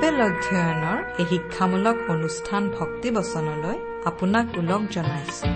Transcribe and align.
Bible 0.00 0.22
অধ্যয়নৰ 0.28 0.98
এই 1.20 1.26
শিক্ষামূলক 1.30 1.96
অনুষ্ঠান 2.14 2.62
ভক্তিবচনলৈ 2.78 3.78
আপোনাক 4.10 4.46
ওলগ 4.60 4.82
জনাইছো। 4.94 5.46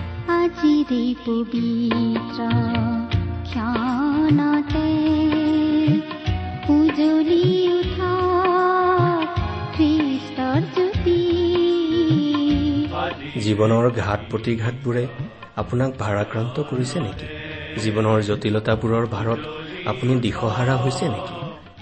উজলি 6.75 7.43
উঠা 7.79 8.13
খ্ৰীষ্টৰ 9.75 10.61
জ্যোতি। 10.75 11.19
জীৱনৰ 13.45 13.85
ঘাট 14.01 14.19
প্ৰতিঘাতবোৰে 14.31 15.03
আপোনাক 15.61 15.89
ভাৰাক্ৰান্ত 16.03 16.55
কৰিছে 16.69 16.97
নেকি? 17.05 17.27
জীৱনৰ 17.83 18.17
জটিলতাবোৰৰ 18.29 19.05
ভাৰত 19.15 19.41
আপুনি 19.91 20.13
দিশহাৰা 20.25 20.75
হৈছে 20.83 21.07
নেকি? 21.15 21.34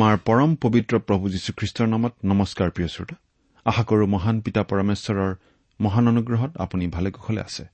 আমাৰ 0.00 0.18
পৰম 0.24 0.54
পবিত্ৰ 0.54 0.98
প্ৰভু 0.98 1.28
যীশুখ্ৰীষ্টৰ 1.28 1.88
নামত 1.88 2.12
নমস্কাৰ 2.24 2.70
প্ৰিয় 2.70 2.88
শ্ৰোতা। 2.88 3.16
আশা 3.64 3.84
কৰো 3.84 4.06
মহান 4.06 4.40
পিতা 4.40 4.62
পৰমেশ্বৰৰ 4.62 5.34
মহান 5.80 6.08
অনুগ্ৰহত 6.08 6.56
আপুনি 6.56 6.86
ভালে 6.86 7.10
কুশলে 7.10 7.40
আছে। 7.40 7.64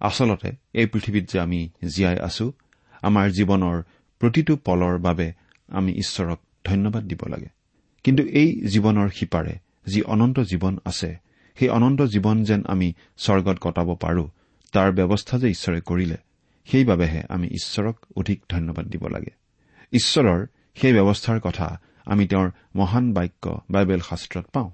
আচলতে 0.00 0.52
এই 0.72 0.86
পৃথিৱীত 0.86 1.30
যে 1.32 1.40
আমি 1.40 1.70
জীয়াই 1.94 2.18
আছো 2.18 2.52
আমাৰ 3.02 3.30
জীৱনৰ 3.30 3.82
প্ৰতিটো 4.18 4.56
পলৰ 4.64 4.98
বাবে 4.98 5.32
আমি 5.68 5.92
ঈশ্বৰক 5.92 6.38
ধন্যবাদ 6.64 7.04
দিব 7.04 7.18
লাগে। 7.28 7.48
কিন্তু 8.04 8.22
এই 8.22 8.66
জীৱনৰ 8.66 9.08
সিপাৰে 9.08 9.58
যি 9.86 10.02
অনন্ত 10.02 10.40
জীৱন 10.40 10.78
আছে 10.84 11.16
সেই 11.54 11.68
অনন্ত 11.68 12.02
জীৱন 12.02 12.44
যেন 12.44 12.62
আমি 12.68 12.92
স্বৰ্গত 13.16 13.58
কটাব 13.60 13.94
পাৰো 13.94 14.28
তাৰ 14.72 14.92
ব্যৱস্থা 14.92 15.38
যে 15.38 15.48
ঈশ্বৰে 15.48 15.80
কৰিলে 15.80 16.16
সেইবাবেহে 16.66 17.22
আমি 17.28 17.48
ঈশ্বৰক 17.48 17.96
অধিক 18.16 18.42
ধন্যবাদ 18.50 18.86
দিব 18.86 19.08
লাগে। 19.08 19.30
ঈশ্বৰৰ 19.92 20.46
সেই 20.74 20.92
ব্যৱস্থাৰ 20.92 21.40
কথা 21.40 21.80
আমি 22.06 22.26
তেওঁৰ 22.26 22.50
মহান 22.76 23.12
বাক্য 23.12 23.60
বাইবেল 23.70 24.00
শাস্ত্ৰত 24.00 24.46
পাওঁ। 24.52 24.70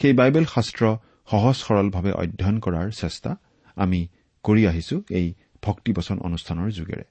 সেই 0.00 0.12
বাইবেল 0.12 0.44
শাস্ত্ৰ 0.44 0.96
সহজ 1.30 1.56
সৰলভাৱে 1.56 2.12
অধ্যয়ন 2.12 2.58
কৰাৰ 2.60 2.90
চেষ্টা 2.90 3.36
আমি 3.76 4.08
কৰি 4.44 4.66
আহিছো 4.66 5.02
এই 5.10 5.34
ভক্তিবচন 5.62 6.18
অনুষ্ঠানৰ 6.18 6.70
যোগেৰে। 6.70 7.04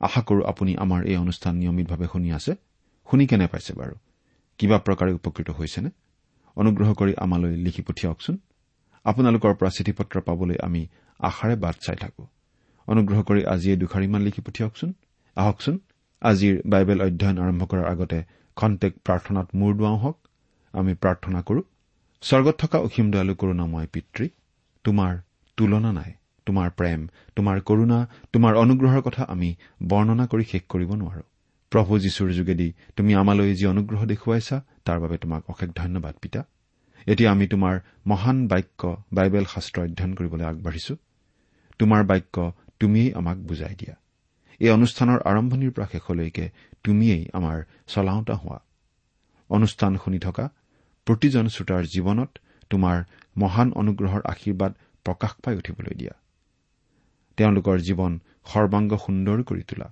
আশা 0.00 0.22
কৰো 0.22 0.42
আপুনি 0.44 0.76
আমাৰ 0.76 1.06
এই 1.06 1.16
অনুষ্ঠান 1.16 1.54
নিয়মিতভাৱে 1.56 2.06
শুনি 2.12 2.32
আছে। 2.32 2.52
শুনি 3.10 3.26
কেনে 3.26 3.46
পাইছে 3.46 3.72
বাৰু? 3.72 3.94
কিবা 4.58 4.78
প্ৰকাৰে 4.78 5.12
উপকৃত 5.12 5.50
হৈছেনে? 5.50 5.90
অনুগ্ৰহ 6.56 6.94
কৰি 6.94 7.14
আমালৈ 7.16 7.56
লিখি 7.56 7.82
পঠিয়াওকচোন। 7.82 8.38
আপোনালোকৰ 9.04 9.54
পৰা 9.54 9.70
চিঠি 9.70 9.92
পত্ৰ 9.92 10.20
পাবলৈ 10.20 10.56
আমি 10.62 10.86
আশাৰে 11.18 11.56
বাট 11.56 11.76
চাই 11.86 11.96
থাকো। 11.96 12.26
অনুগ্ৰহ 12.86 13.22
কৰি 13.22 13.44
আজিয়ে 13.44 13.76
দুখাৰিমান 13.76 14.22
লিখি 14.22 14.40
পঠিয়াওকচোন। 14.40 14.92
আহকচোন। 15.36 15.78
আজিৰ 16.22 16.54
বাইবেল 16.66 17.00
অধ্যয়ন 17.00 17.38
আৰম্ভ 17.38 17.62
কৰাৰ 17.64 17.86
আগতে 17.86 18.18
খন্তেক 18.56 18.92
প্ৰাৰ্থনাত 19.04 19.46
মূৰ 19.54 19.74
দুৱাওঁ 19.74 19.98
হওক 19.98 20.18
আমি 20.74 20.94
প্ৰাৰ্থনা 20.94 21.40
কৰো 21.42 21.62
স্বৰ্গত 22.22 22.54
থকা 22.58 22.78
অসীম 22.78 23.10
দয়ালু 23.10 23.34
কৰোণাময় 23.34 23.86
পিতৃ 23.92 24.28
তোমাৰ 24.84 25.12
তুলনা 25.56 25.92
নাই 25.92 26.12
তোমাৰ 26.46 26.70
প্ৰেম 26.70 27.00
তোমাৰ 27.36 27.60
কৰুণা 27.60 27.98
তোমাৰ 28.32 28.54
অনুগ্ৰহৰ 28.54 29.02
কথা 29.02 29.22
আমি 29.24 29.56
বৰ্ণনা 29.88 30.26
কৰি 30.26 30.44
শেষ 30.44 30.62
কৰিব 30.68 30.90
নোৱাৰো। 30.94 31.22
প্ৰভু 31.72 31.98
যীশুৰ 31.98 32.30
যোগেদি 32.32 32.68
তুমি 32.96 33.14
আমালৈ 33.14 33.54
যি 33.54 33.66
অনুগ্ৰহ 33.66 34.06
দেখুৱাইছা 34.06 34.56
তাৰ 34.84 34.98
বাবে 34.98 35.16
তোমাক 35.18 35.42
অশেষ 35.50 35.70
ধন্যবাদ 35.76 36.14
পিতা। 36.22 36.40
এতিয়া 37.06 37.30
আমি 37.32 37.46
তোমাৰ 37.46 37.74
মহান 38.06 38.46
বাক্য 38.48 39.04
বাইবেল 39.12 39.44
শাস্ত্ৰ 39.44 39.80
অধ্যয়ন 39.80 40.14
কৰিবলৈ 40.14 40.44
আগবাঢ়িছো। 40.44 40.94
তোমাৰ 41.78 42.04
বাক্য 42.04 42.52
তুমিয়েই 42.80 43.14
আমাক 43.14 43.36
বুজাই 43.36 43.74
দিয়া। 43.74 43.94
এই 44.60 44.70
অনুষ্ঠানৰ 44.70 45.18
আৰম্ভণিৰ 45.24 45.70
পৰা 45.70 45.86
শেষলৈকে 45.92 46.50
তুমিয়েই 46.84 47.24
আমাৰ 47.32 47.56
চলাওঁতা 47.86 48.34
হোৱা। 48.34 48.58
অনুষ্ঠান 49.50 49.92
শুনি 50.04 50.18
থকা 50.18 50.44
প্ৰতিজন 51.06 51.46
শ্ৰোতাৰ 51.48 51.82
জীৱনত 51.84 52.30
তোমাৰ 52.70 52.96
মহান 53.36 53.68
অনুগ্ৰহৰ 53.72 54.22
আশীৰ্বাদ 54.24 54.72
প্ৰকাশ 55.04 55.32
পাই 55.44 55.54
উঠিবলৈ 55.56 55.94
দিয়া। 55.94 56.14
তেওঁলোকৰ 57.36 57.78
জীৱন 57.78 58.12
সৰ্বাংগ 58.44 58.92
সুন্দৰ 59.06 59.38
কৰি 59.42 59.62
তোলা। 59.62 59.88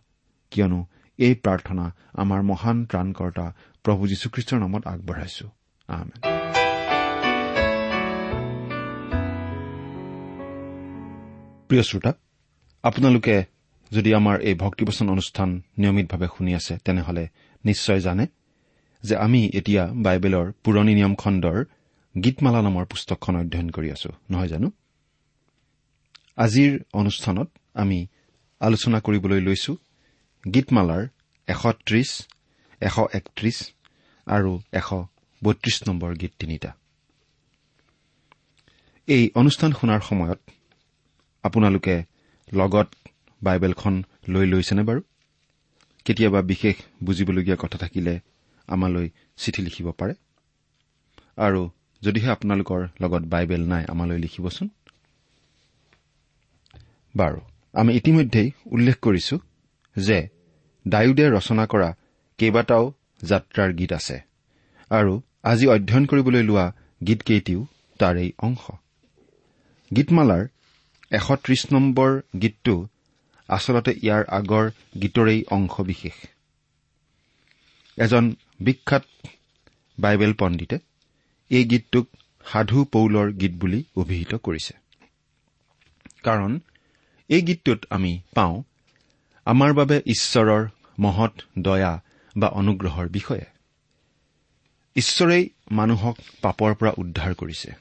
কিয়নো 0.51 0.81
এই 1.19 1.35
প্ৰাৰ্থনা 1.35 1.85
আমাৰ 2.13 2.41
মহান 2.43 2.77
ত্ৰাণকৰ্তা 2.85 3.47
প্ৰভু 3.85 4.03
যীশুখ্ৰীষ্টৰ 4.09 4.59
নামত 4.59 4.83
আগবঢ়াইছো। 4.87 5.47
প্ৰিয় 11.69 11.83
শ্ৰোতা 11.83 12.13
আপোনালোকে 12.83 13.37
যদি 13.93 14.11
আমাৰ 14.15 14.41
এই 14.41 14.55
ভক্তিবচন 14.55 15.09
অনুষ্ঠান 15.09 15.63
নিয়মিতভাৱে 15.79 16.29
শুনি 16.37 16.55
আছে 16.55 16.79
তেনেহলে 16.85 17.29
নিশ্চয় 17.65 18.01
জানে 18.01 18.27
যে 19.03 19.17
আমি 19.17 19.41
এতিয়া 19.59 19.85
বাইবেলৰ 20.05 20.47
পুৰণি 20.65 20.95
নিয়ম 20.95 21.15
খণ্ডৰ 21.15 21.65
গীতমালা 22.25 22.61
নামৰ 22.63 22.85
পুস্তকখন 22.85 23.37
অধ্যয়ন 23.37 23.69
কৰি 23.71 23.89
আছো। 23.91 24.11
নহয় 24.31 24.49
জানো? 24.49 24.71
আজিৰ 26.37 26.73
অনুষ্ঠানত 26.93 27.49
আমি 27.75 28.07
আলোচনা 28.61 28.99
কৰিবলৈ 29.01 29.41
লৈছো 29.41 29.73
গীতমালাৰ 30.55 31.03
এশ 31.49 31.63
ত্ৰিশ 31.87 32.11
এশ 32.81 32.97
একত্ৰিশ 33.15 33.57
আৰু 34.27 34.53
এশ 34.73 34.89
বত্ৰিশ 35.45 35.77
নম্বৰ 35.89 36.11
গীত 36.17 36.33
তিনিটা। 36.39 36.71
এই 39.09 39.31
অনুষ্ঠান 39.35 39.71
শুনাৰ 39.73 40.01
সময়ত 40.01 40.41
আপোনালোকে 41.43 42.05
লগত 42.53 42.89
বাইবেলখন 43.43 44.05
লৈ 44.29 44.47
লৈছেনে 44.47 44.83
বাৰু? 44.83 45.01
কেতিয়াবা 46.05 46.43
বিশেষ 46.43 46.75
বুজিবলগীয়া 47.05 47.57
কথা 47.61 47.79
থাকিলে 47.79 48.21
আমালৈ 48.69 49.11
চিঠি 49.37 49.63
লিখিব 49.63 49.91
পাৰে? 49.91 50.15
আৰু 51.37 51.71
যদিহে 52.03 52.31
আপোনালোকৰ 52.31 52.81
লগত 53.01 53.23
বাইবেল 53.23 53.63
নাই 53.69 53.85
আমালৈ 53.89 54.19
লিখিবচোন। 54.19 54.69
বাৰু 57.17 57.41
আমি 57.73 57.93
ইতিমধ্যেই 57.95 58.51
উল্লেখ 58.67 58.97
কৰিছো 59.03 59.39
যে 59.97 60.29
ডায়ুদে 60.89 61.31
ৰচনা 61.31 61.67
কৰা 61.67 61.95
কেইবাটাও 62.39 62.93
যাত্ৰাৰ 63.23 63.73
গীত 63.73 63.93
আছে 63.93 64.21
আৰু 64.91 65.21
আজি 65.43 65.67
অধ্যয়ন 65.67 66.07
কৰিবলৈ 66.07 66.43
লোৱা 66.43 66.73
গীতকেইটিও 67.07 67.67
তাৰেই 67.99 68.33
অংশ। 68.39 68.71
গীতমালাৰ 69.97 70.47
এশ 71.11 71.27
ত্ৰিশ 71.33 71.73
নম্বৰ 71.73 72.21
গীতটো 72.43 72.87
আচলতে 73.49 73.91
ইয়াৰ 73.91 74.25
আগৰ 74.25 74.71
গীতৰেই 75.03 75.45
অংশ 75.51 75.81
বিশেষ 75.81 76.13
এজন 77.97 78.35
বিখ্যাত 78.61 79.05
বাইবেল 79.99 80.33
পণ্ডিতে 80.35 80.79
এই 81.51 81.65
গীতটোক 81.65 82.07
সাধু 82.53 82.85
পৌলৰ 82.85 83.33
গীত 83.33 83.53
বুলি 83.53 83.85
অভিহিত 83.97 84.35
কৰিছে। 84.35 84.75
কাৰণ 86.23 86.61
এই 87.29 87.43
গীতটোত 87.43 87.87
আমি 87.91 88.21
পাওঁ 88.35 88.63
আমাৰ 89.45 89.73
বাবে 89.75 90.03
ঈশ্বৰৰ 90.07 90.69
মহৎ 90.99 91.33
দয়া 91.59 92.03
বা 92.37 92.49
অনুগ্ৰহৰ 92.49 93.09
বিষয়ে। 93.09 93.45
ঈশ্বৰেই 94.97 95.49
মানুহক 95.71 96.17
পাপৰ 96.43 96.75
পৰা 96.75 96.93
উদ্ধাৰ 96.99 97.35
কৰিছে। 97.35 97.73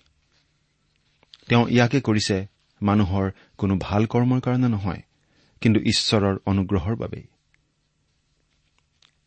তেওঁ 1.47 1.67
ইয়াকে 1.67 2.01
কৰিছে 2.01 2.47
মানুহৰ 2.81 3.31
কোনো 3.57 3.77
ভাল 3.81 4.05
কৰ্মৰ 4.05 4.39
কাৰণে 4.39 4.67
নহয় 4.67 5.01
কিন্তু 5.61 5.79
ঈশ্বৰৰ 5.79 6.35
অনুগ্ৰহৰ 6.45 6.95
বাবেই। 6.95 7.25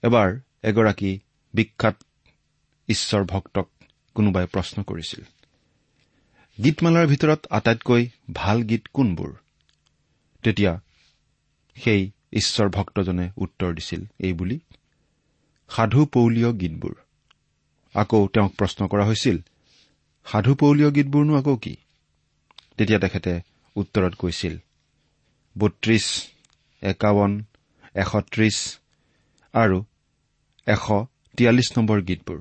এবাৰ 0.02 0.28
এগৰাকী 0.62 1.10
বিখ্যাত 1.54 1.96
ঈশ্বৰ 2.88 3.22
ভক্তক 3.24 3.66
কোনোবাই 4.16 4.46
প্ৰশ্ন 4.46 4.82
কৰিছিল 4.82 5.22
গীতমালাৰ 6.58 7.06
ভিতৰত 7.06 7.40
আটাইতকৈ 7.50 8.08
ভাল 8.34 8.62
গীত 8.62 8.84
কোনবোৰ? 8.94 9.32
তেতিয়া 10.42 10.72
সেই 11.76 12.10
ঈশ্বৰ 12.32 12.68
ভক্তজনে 12.68 13.30
উত্তৰ 13.36 13.74
দিছিল 13.74 14.02
এইবুলি 14.20 14.58
সাধু 15.70 16.06
পৌলীয় 16.06 16.50
গীতবোৰ। 16.52 16.94
আকৌ 17.94 18.28
তেওঁক 18.28 18.52
প্ৰশ্ন 18.54 18.80
কৰা 18.86 19.04
হৈছিল 19.04 19.38
সাধু 20.26 20.54
পৌলীয় 20.54 20.90
গীতবোৰনো 20.90 21.32
আকৌ 21.38 21.56
কি? 21.56 21.74
তেতিয়া 22.76 22.98
তেখেতে 22.98 23.32
উত্তৰত 23.76 24.14
কৈছিল 24.14 24.58
বত্ৰিশ 25.58 26.06
একাৱন 26.82 27.32
এশ 27.94 28.12
ত্ৰিশ 28.32 28.58
আৰু 29.54 29.78
এশ 30.66 30.84
তিয়াল্লিছ 31.36 31.68
নম্বৰ 31.78 31.98
গীতবোৰ। 32.02 32.38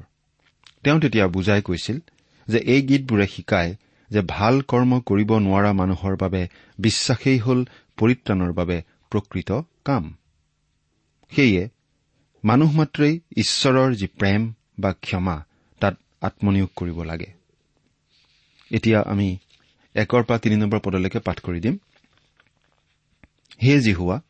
তেওঁ 0.84 1.00
তেতিয়া 1.00 1.26
বুজাই 1.28 1.62
কৈছিল 1.62 1.98
যে 2.48 2.60
এই 2.74 2.82
গীতবোৰে 2.82 3.28
শিকায় 3.28 3.72
যে 4.12 4.22
ভাল 4.28 4.56
কৰ্ম 4.62 4.92
কৰিব 5.02 5.32
নোৱাৰা 5.38 5.72
মানুহৰ 5.74 6.14
বাবে 6.16 6.42
বিশ্বাসেই 6.80 7.40
হ'ল 7.40 7.60
পৰিত্ৰাণৰ 7.98 8.52
বাবে 8.54 8.78
প্ৰকৃত 9.12 9.50
কাম। 9.86 10.04
সেয়ে 11.32 11.64
মানুহ 12.44 12.70
মাত্ৰেই 12.74 13.14
ঈশ্বৰৰ 13.38 13.96
যি 13.96 14.08
প্ৰেম 14.20 14.42
বা 14.80 14.92
ক্ষমা 14.94 15.38
তাত 15.82 15.96
আত্মনিয়োগ 16.22 16.70
কৰিব 16.76 16.98
লাগে। 17.04 17.30
এতিয়া 18.72 19.00
আমি 19.02 19.30
একৰ 19.96 20.24
পৰা 20.24 20.38
তিনি 20.38 20.56
নম্বৰ 20.56 20.80
পদলৈকে 20.80 21.20
পাঠ 21.20 21.38
কৰি 21.40 21.60
দিম। 21.60 21.76
হে 23.64 23.80
জিহুৱা 23.80 24.22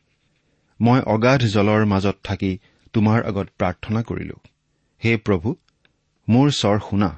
মই 0.80 1.00
অগাধ 1.06 1.40
জলৰ 1.44 1.84
মাজত 1.84 2.16
থাকি 2.24 2.58
তোমাৰ 2.92 3.18
আগত 3.24 3.48
প্ৰাৰ্থনা 3.58 4.02
কৰিলো। 4.02 4.36
হে 5.04 5.16
প্ৰভু 5.16 5.56
মোৰ 6.28 6.50
স্বৰ 6.50 6.78
শুনা 6.90 7.10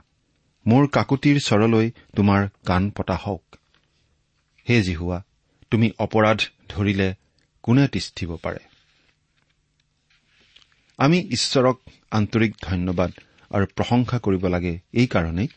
মোৰ 0.66 0.88
কাকুতিৰ 0.88 1.38
স্বৰলৈ 1.40 1.90
তোমাৰ 2.16 2.48
কাণ 2.66 2.90
পতা 2.90 3.16
হওক। 3.16 3.56
হে 4.68 4.82
জিহুৱা 4.82 5.22
তুমি 5.70 5.92
অপৰাধ 5.98 6.38
ধৰিলে 6.68 7.14
কোনে 7.62 7.88
তিষ্ঠিব 7.88 8.36
পাৰে? 8.36 8.58
আমি 10.98 11.18
ঈশ্বৰক 11.30 11.78
আন্তৰিক 12.10 12.52
ধন্যবাদ 12.62 13.10
আৰু 13.50 13.66
প্ৰশংসা 13.66 14.18
কৰিব 14.18 14.46
লাগে 14.46 14.78
এইকাৰণেই 14.94 15.48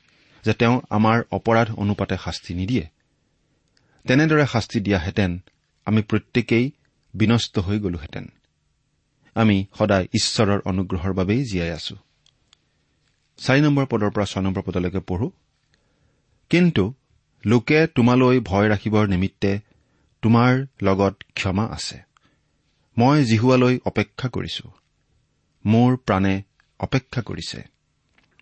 যে 0.44 0.54
তেওঁ 0.54 0.82
আমাৰ 0.90 1.18
অপৰাধ 1.32 1.68
অনুপাতে 1.74 2.16
শাস্তি 2.26 2.54
নিদিয়ে। 2.54 2.86
তেনেদৰে 4.06 4.46
শাস্তি 4.48 4.80
দিয়াহেঁতেন 4.80 5.32
আমি 5.86 6.02
প্ৰত্যেকেই 6.02 6.72
বিনষ্ট 7.14 7.60
হৈ 7.60 7.80
গলোহেঁতেন। 7.80 8.28
আমি 9.36 9.66
সদায় 9.78 10.08
ঈশ্বৰৰ 10.14 10.60
অনুগ্ৰহৰ 10.66 11.14
বাবেই 11.14 11.46
জীয়াই 11.46 11.72
আছো। 11.72 11.96
চাৰি 13.38 13.62
নম্বৰ 13.62 13.86
পদৰ 13.86 14.12
পৰা 14.12 14.26
ছয় 14.26 14.44
নম্বৰ 14.44 14.64
পদলৈকে 14.64 15.00
পঢ়ো। 15.00 15.32
কিন্তু 16.50 16.94
লোকে 17.46 17.88
তোমালৈ 17.88 18.40
ভয় 18.40 18.70
ৰাখিবৰ 18.70 19.08
নিমিত্তে 19.08 19.60
তোমাৰ 20.22 20.66
লগত 20.82 21.16
ক্ষমা 21.36 21.66
আছে। 21.66 22.00
মই 22.98 23.24
জিহুৱালৈ 23.24 23.80
অপেক্ষা 23.86 24.30
কৰিছো। 24.30 24.72
মোৰ 25.66 25.98
প্ৰাণে 25.98 26.42
অপেক্ষা 26.80 27.22
কৰিছে। 27.22 27.64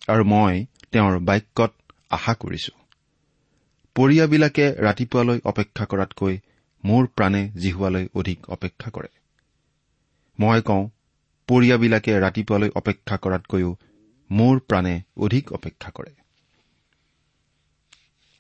আৰু 0.07 0.24
মই 0.24 0.65
তেওঁৰ 0.91 1.19
বাক্যত 1.19 1.74
আশা 2.10 2.33
কৰিছো। 2.33 2.71
পৰিয়াবিলাকে 3.95 4.75
ৰাতিপুৱালৈ 4.79 5.39
অপেক্ষা 5.45 5.86
কৰাতকৈ 5.86 6.38
মোৰ 6.83 7.05
প্ৰাণে 7.05 7.50
জিহুৱালৈ 7.50 8.07
অধিক 8.15 8.50
অপেক্ষা 8.50 8.91
কৰে। 8.91 9.07
মই 10.39 10.61
কওঁ 10.61 10.89
পৰিয়াবিলাকে 11.47 12.19
ৰাতিপুৱালৈ 12.19 12.69
অপেক্ষা 12.75 13.17
কৰাতকৈও 13.17 13.75
মোৰ 14.31 14.59
প্ৰাণে 14.59 15.01
অধিক 15.17 15.53
অপেক্ষা 15.53 15.91
কৰে। 15.91 16.13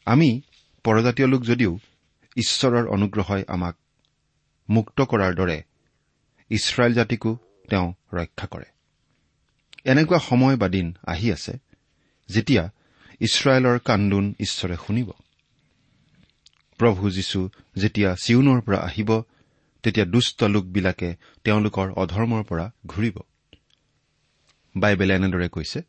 আমি 0.05 0.41
পৰজাতীয় 0.83 1.27
লোক 1.27 1.41
যদিও 1.43 1.79
ঈশ্বৰৰ 2.35 2.87
অনুগ্ৰহই 2.87 3.43
আমাক 3.47 3.75
মুক্ত 4.69 5.01
কৰাৰ 5.01 5.35
দৰে 5.35 5.63
ইছৰাইল 6.49 6.93
জাতিকো 6.93 7.37
তেওঁ 7.69 7.93
ৰক্ষা 8.13 8.47
কৰে। 8.47 8.65
এনেকুৱা 9.85 10.19
সময় 10.19 10.55
বা 10.55 10.67
দিন 10.67 10.93
আহি 11.07 11.31
আছে 11.31 11.53
যেতিয়া 12.29 12.63
ইছৰাইলৰ 13.19 13.79
কান্দোন 13.79 14.33
ঈশ্বৰে 14.39 14.75
শুনিব। 14.87 15.11
প্ৰভু 16.81 17.09
যীশু 17.17 17.41
যেতিয়া 17.77 18.09
চিউনৰ 18.23 18.59
পৰা 18.65 18.79
আহিব 18.89 19.09
তেতিয়া 19.83 20.05
দুষ্ট 20.13 20.49
লোকবিলাকে 20.53 21.09
তেওঁলোকৰ 21.45 21.87
অধৰ্মৰ 22.03 22.43
পৰা 22.49 22.65
ঘূৰিব। 22.85 23.17
বাইবেলে 24.75 25.13
এনেদৰে 25.15 25.47
কৈছে 25.49 25.79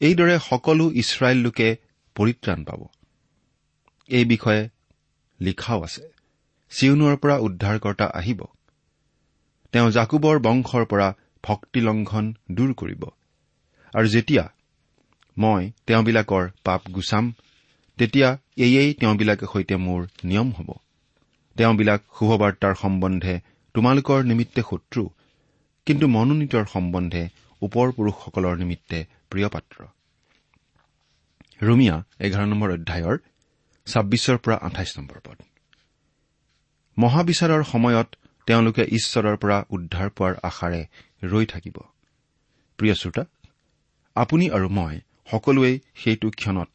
এইদৰে 0.00 0.36
সকলো 0.48 0.84
ইছৰাইল 0.92 1.38
লোকে 1.38 1.68
পৰিত্ৰাণ 2.16 2.60
পাব। 2.64 2.80
এই 4.10 4.24
বিষয়ে 4.24 4.62
লিখাও 5.40 5.78
আছে 5.82 6.04
চিউনৰ 6.72 7.16
পৰা 7.16 7.36
উদ্ধাৰকৰ্তা 7.38 8.06
আহিব। 8.14 8.40
তেওঁ 9.72 9.88
জাকুবৰ 9.90 10.36
বংশৰ 10.38 10.84
পৰা 10.84 11.08
ভক্তিলংঘন 11.44 12.26
দূৰ 12.52 12.70
কৰিব। 12.74 13.02
আৰু 13.92 14.06
যেতিয়া 14.08 14.44
মই 15.36 15.62
তেওঁবিলাকৰ 15.86 16.44
পাপ 16.64 16.82
গুচাম 16.90 17.24
তেতিয়া 17.98 18.28
এয়েই 18.56 18.90
তেওঁবিলাকে 19.00 19.46
সৈতে 19.52 19.76
মোৰ 19.86 20.00
নিয়ম 20.24 20.48
হ'ব। 20.56 20.68
তেওঁবিলাক 21.56 22.00
শুভবাৰ্তাৰ 22.16 22.74
সম্বন্ধে 22.82 23.34
তোমালোকৰ 23.74 24.18
নিমিত্তে 24.30 24.62
শত্ৰু 24.70 25.02
কিন্তু 25.86 26.04
মনোনীতৰ 26.08 26.64
সম্বন্ধে 26.74 27.22
ওপৰ 27.62 27.86
পুৰুষসকলৰ 27.96 28.54
নিমিত্তে 28.62 28.98
প্ৰিয় 29.30 29.48
পাত্ৰ 29.54 29.78
ৰুমিয়া 31.62 31.96
এঘাৰ 32.26 32.46
নম্বৰ 32.46 32.70
অধ্যায়ৰ 32.76 33.16
ছাব্বিছৰ 33.86 34.36
পৰা 34.44 34.56
আঠাইছ 34.66 34.90
নম্বৰ 34.98 35.18
পদ। 35.26 35.38
মহাবিচাৰৰ 36.96 37.62
সময়ত 37.72 38.08
তেওঁলোকে 38.48 38.82
ঈশ্বৰৰ 38.98 39.36
পৰা 39.42 39.58
উদ্ধাৰ 39.76 40.08
পোৱাৰ 40.16 40.34
আশাৰে 40.48 40.82
ৰৈ 41.30 41.44
থাকিব। 41.52 41.76
প্ৰিয় 42.78 42.94
শ্ৰোতা 42.94 43.24
আপুনি 44.16 44.44
আৰু 44.56 44.68
মই 44.78 44.94
সকলোৱেই 45.30 45.76
সেইটো 46.02 46.28
ক্ষণত 46.40 46.68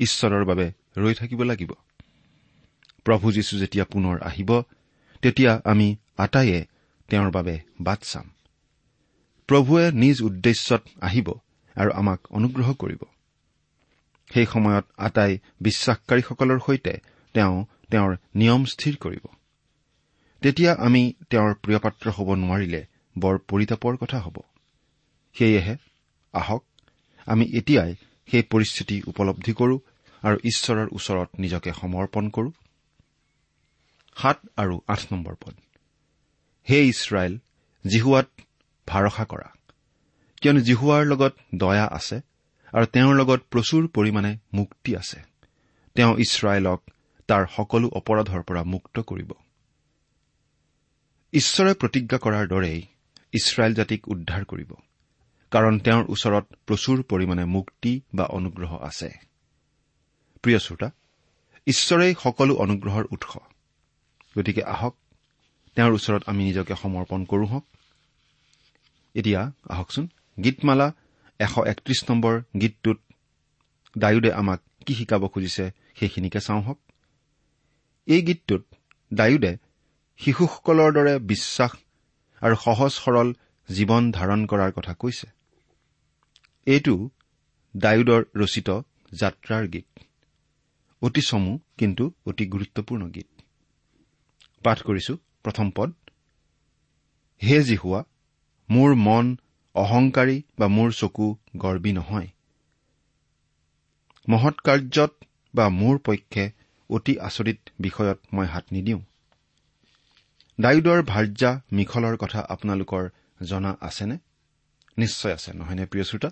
ঈশ্বৰৰ 0.00 0.44
বাবে 0.44 0.66
ৰৈ 0.96 1.14
থাকিব 1.14 1.42
লাগিব। 1.42 1.70
প্ৰভু 3.04 3.32
যীশু 3.32 3.58
যেতিয়া 3.58 3.84
পুনৰ 3.84 4.16
আহিব 4.22 4.62
তেতিয়া 5.22 5.60
আমি 5.64 5.96
আটাইয়ে 6.18 6.66
তেওঁৰ 7.08 7.30
বাবে 7.30 7.60
বাট 7.80 8.00
চাম। 8.02 8.30
প্ৰভুৱে 9.48 9.92
নিজ 9.92 10.22
উদ্দেশ্যত 10.22 10.82
আহিব 11.00 11.28
আৰু 11.76 11.90
আমাক 11.92 12.20
অনুগ্ৰহ 12.30 12.72
কৰিব। 12.72 13.02
সেই 14.34 14.46
সময়ত 14.46 14.84
আটাই 14.98 15.38
বিশ্বাসকাৰীসকলৰ 15.60 16.58
সৈতে 16.66 16.92
তেওঁ 17.34 17.64
তেওঁৰ 17.90 18.16
নিয়ম 18.34 18.64
স্থিৰ 18.64 18.96
কৰিব। 18.96 19.24
তেতিয়া 20.42 20.72
আমি 20.74 21.12
তেওঁৰ 21.30 21.54
প্ৰিয়পাত্ৰ 21.54 22.10
হ'ব 22.10 22.34
নোৱাৰিলে 22.34 22.86
বৰ 23.18 23.38
পৰিতাপৰ 23.38 23.96
কথা 23.96 24.18
হ'ব। 24.18 24.36
সেয়েহে 25.34 25.76
আহক 26.32 26.64
আমি 27.26 27.44
এতিয়াই 27.44 27.94
সেই 28.30 28.42
পৰিস্থিতি 28.42 29.02
উপলব্ধি 29.06 29.52
কৰো 29.52 29.78
আৰু 30.22 30.36
ঈশ্বৰৰ 30.44 30.88
ওচৰত 30.92 31.28
নিজকে 31.38 31.72
সমৰ্পণ 31.72 32.28
কৰো। 32.28 32.50
সাত 34.22 34.38
আৰু 34.56 34.80
আঠ 34.88 35.00
নম্বৰ 35.12 35.34
পদ। 35.34 35.54
হে 36.70 36.84
ইছৰাইল 36.86 37.38
জিহুৱাত 37.86 38.28
ভৰসা 38.86 39.24
কৰা। 39.24 39.52
কিয়নো 40.40 40.60
জিহুৱাৰ 40.60 41.06
লগত 41.06 41.34
দয়া 41.54 41.86
আছে 41.86 42.20
আৰু 42.72 42.86
তেওঁৰ 42.86 43.14
লগত 43.14 43.40
প্ৰচুৰ 43.50 43.88
পৰিমাণে 43.88 44.36
মুক্তি 44.54 44.96
আছে। 44.96 45.20
তেওঁ 45.94 46.18
ইছৰাইলক 46.18 46.82
তাৰ 47.26 47.46
সকলো 47.56 47.88
অপৰাধৰ 47.88 48.42
পৰা 48.42 48.62
মুক্ত 48.62 48.98
কৰিব। 49.00 49.32
ঈশ্বৰে 51.32 51.74
প্ৰতিজ্ঞা 51.74 52.18
কৰাৰ 52.18 52.48
দৰেই 52.48 52.82
ইছৰাইল 53.32 53.74
জাতিক 53.74 54.08
উদ্ধাৰ 54.08 54.44
কৰিব। 54.44 54.72
কাৰণ 55.56 55.78
তেওঁৰ 55.78 56.04
ওচৰত 56.08 56.44
প্ৰচুৰ 56.66 57.02
পৰিমাণে 57.02 57.44
মুক্তি 57.44 58.00
বা 58.14 58.24
অনুগ্ৰহ 58.24 58.76
আছে। 58.76 59.08
প্ৰিয় 60.42 60.58
শ্ৰোতা 60.58 60.90
ঈশ্বৰেই 61.66 62.14
সকলো 62.22 62.54
অনুগ্ৰহৰ 62.54 63.04
উৎস। 63.10 63.36
গতিকে 64.38 64.62
আহক 64.62 64.94
তেওঁৰ 65.74 65.92
ওচৰত 65.92 66.22
আমি 66.26 66.44
নিজকে 66.44 66.74
সমৰ্পণ 66.82 67.24
কৰো 67.24 67.46
হওক। 67.46 67.64
এতিয়া 69.14 69.52
আহকচোন 69.68 70.08
গীতমালা 70.44 70.92
এশ 71.38 71.58
একত্ৰিশ 71.58 72.10
নম্বৰ 72.10 72.42
গীতটোত 72.60 72.98
ডায়ুদে 73.98 74.32
আমাক 74.32 74.60
কি 74.86 74.94
শিকাব 74.94 75.28
খুজিছে 75.28 75.70
সেইখিনিকে 76.00 76.40
চাওঁ 76.40 76.62
হওক। 76.62 76.78
এই 78.06 78.22
গীতটোত 78.22 78.62
ডায়ুদে 79.14 79.56
শিশুসকলৰ 80.18 80.92
দৰে 80.92 81.18
বিশ্বাস 81.18 81.70
আৰু 82.40 82.56
সহজ 82.64 82.92
সৰল 82.92 83.32
জীৱন 83.68 84.12
ধাৰণ 84.12 84.46
কৰাৰ 84.46 84.72
কথা 84.72 84.94
কৈছে। 84.94 85.35
এইটো 86.66 87.10
ডায়ুদৰ 87.76 88.22
ৰচিত 88.34 88.80
যাত্ৰাৰ 89.12 89.66
গীত। 89.66 89.86
অতি 91.02 91.20
চমু 91.20 91.58
কিন্তু 91.78 92.12
অতি 92.26 92.46
গুৰুত্বপূৰ্ণ 92.46 93.10
গীত। 93.10 93.26
পাঠ 94.64 94.82
কৰিছো 94.82 95.16
প্ৰথম 95.42 95.70
পদ। 95.70 95.92
হে 97.42 97.62
জিহুৱা 97.62 98.04
মোৰ 98.70 98.94
মন 98.94 99.36
অহংকাৰী 99.74 100.42
বা 100.58 100.66
মোৰ 100.68 100.92
চকু 100.92 101.36
গৰ্বী 101.56 101.92
নহয়। 101.92 102.28
মহৎ 104.28 104.54
কাৰ্যত 104.60 105.12
বা 105.54 105.68
মোৰ 105.68 105.98
পক্ষে 105.98 106.50
অতি 106.90 107.18
আচৰিত 107.18 107.58
বিষয়ত 107.80 108.18
মই 108.32 108.46
হাত 108.46 108.64
নিদিওঁ। 108.72 109.00
ডায়ুদৰ 110.60 111.02
ভাৰ্যা 111.02 111.60
মিখলৰ 111.72 112.16
কথা 112.16 112.40
আপোনালোকৰ 112.40 113.08
জনা 113.42 113.76
আছেনে? 113.80 114.18
নিশ্চয় 114.98 115.32
আছে 115.32 115.52
নহয়নে 115.52 115.86
প্ৰিয় 115.86 116.04
শ্ৰোতা? 116.04 116.30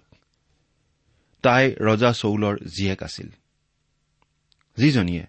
তাই 1.44 1.64
ৰজা 1.80 2.10
চৌলৰ 2.12 2.54
জীয়েক 2.76 3.00
আছিল। 3.02 3.28
যিজনীয়ে 4.76 5.24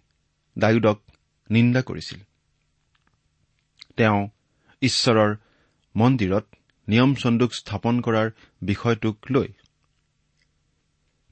ডায়ুদক 0.59 0.97
নিন্দা 1.49 1.81
কৰিছিল। 1.81 2.19
তেওঁ 3.97 4.19
ঈশ্বৰৰ 4.81 5.31
মন্দিৰত 5.95 6.45
নিয়ম 6.87 7.11
চন্দুক 7.15 7.51
স্থাপন 7.53 7.95
কৰাৰ 8.01 8.27
বিষয়টোক 8.61 9.17
লৈ। 9.31 9.49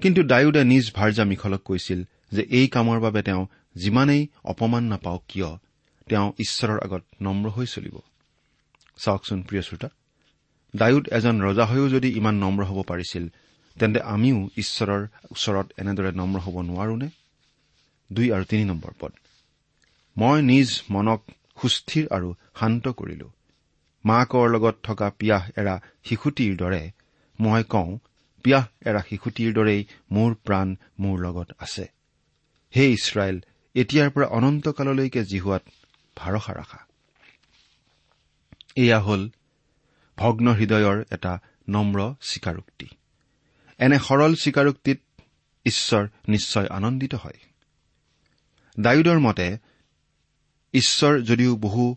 কিন্তু 0.02 0.22
ডায়ুদে 0.24 0.64
নিজ 0.64 0.86
ভাৰ্যা 0.94 1.24
মিখলক 1.24 1.62
কৈছিল 1.64 2.00
যে 2.32 2.42
এই 2.50 2.68
কামৰ 2.68 3.00
বাবে 3.00 3.22
তেওঁ 3.24 3.44
যিমানেই 3.76 4.24
অপমান 4.44 4.84
নাপাওক 4.84 5.24
কিয় 5.28 5.50
তেওঁ 6.10 6.28
ঈশ্বৰৰ 6.40 6.80
আগত 6.80 7.04
নম্ৰ 7.22 7.50
হৈ 7.50 7.66
চলিব। 7.66 7.96
চাওকচোন 8.98 9.40
প্ৰিয় 9.44 9.62
শ্ৰোতা 9.62 9.90
ডায়ুদ 10.76 11.06
এজন 11.08 11.36
ৰজা 11.42 11.66
হৈও 11.66 11.88
যদি 11.90 12.10
ইমান 12.18 12.36
নম্ৰ 12.36 12.62
হ'ব 12.66 12.80
পাৰিছিল 12.82 13.24
তেন্তে 13.80 14.00
আমিও 14.00 14.50
ঈশ্বৰৰ 14.58 15.08
ওচৰত 15.32 15.68
এনেদৰে 15.78 16.12
নম্ৰ 16.12 16.40
হ'ব 16.40 16.56
নোৱাৰোনে? 16.62 17.10
দুই 18.14 18.32
আৰু 18.32 18.44
তিনি 18.44 18.66
নম্বৰ 18.66 18.94
পদ। 19.00 19.12
মই 20.18 20.42
নিজ 20.42 20.82
মনক 20.90 21.22
সুস্থিৰ 21.62 22.08
আৰু 22.12 22.36
শান্ত 22.60 22.88
কৰিলো। 22.88 23.32
মাকৰ 24.06 24.50
লগত 24.50 24.76
থকা 24.84 25.08
পিয়াহ 25.20 25.44
এৰা 25.58 25.76
শিশুটিৰ 26.04 26.58
দৰে 26.58 26.92
মই 27.40 27.64
কওঁ 27.64 28.00
পিয়াহ 28.44 28.66
এৰা 28.86 29.02
শিশুটিৰ 29.10 29.54
দৰেই 29.54 29.86
মোৰ 30.12 30.34
প্ৰাণ 30.34 30.76
মোৰ 31.00 31.20
লগত 31.20 31.50
আছে। 31.60 31.86
হে 32.76 32.84
ইছৰাইল 32.92 33.38
এতিয়াৰ 33.76 34.10
পৰা 34.10 34.28
অনন্তকাললৈকে 34.28 35.24
জিহুৱাত 35.24 35.64
ভাৰসা 36.18 36.54
ৰাখা। 36.54 36.80
এয়া 38.76 39.00
হ'ল 39.00 39.30
ভগ্ন 40.18 40.48
হৃদয়ৰ 40.54 41.06
এটা 41.12 41.40
নম্ৰ 41.70 42.14
স্বীকাৰোক্তি। 42.22 42.88
এনে 43.80 44.00
সৰল 44.00 44.36
স্বীকাৰোক্তিত 44.36 45.00
ঈশ্বৰ 45.66 46.08
নিশ্চয় 46.28 46.68
আনন্দিত 46.68 47.16
হয়। 47.16 47.40
ডায়ুদৰ 48.80 49.20
মতে 49.20 49.58
ঈশ্বৰ 50.74 51.22
যদিও 51.22 51.56
বহু 51.56 51.96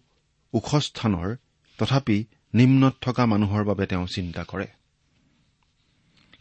ওখ 0.53 0.75
স্থানৰ 0.75 1.37
তথাপি 1.79 2.25
নিম্নত 2.55 2.95
থকা 3.01 3.27
মানুহৰ 3.27 3.65
বাবে 3.65 3.87
তেওঁ 3.87 4.07
চিন্তা 4.07 4.45
কৰে। 4.45 4.67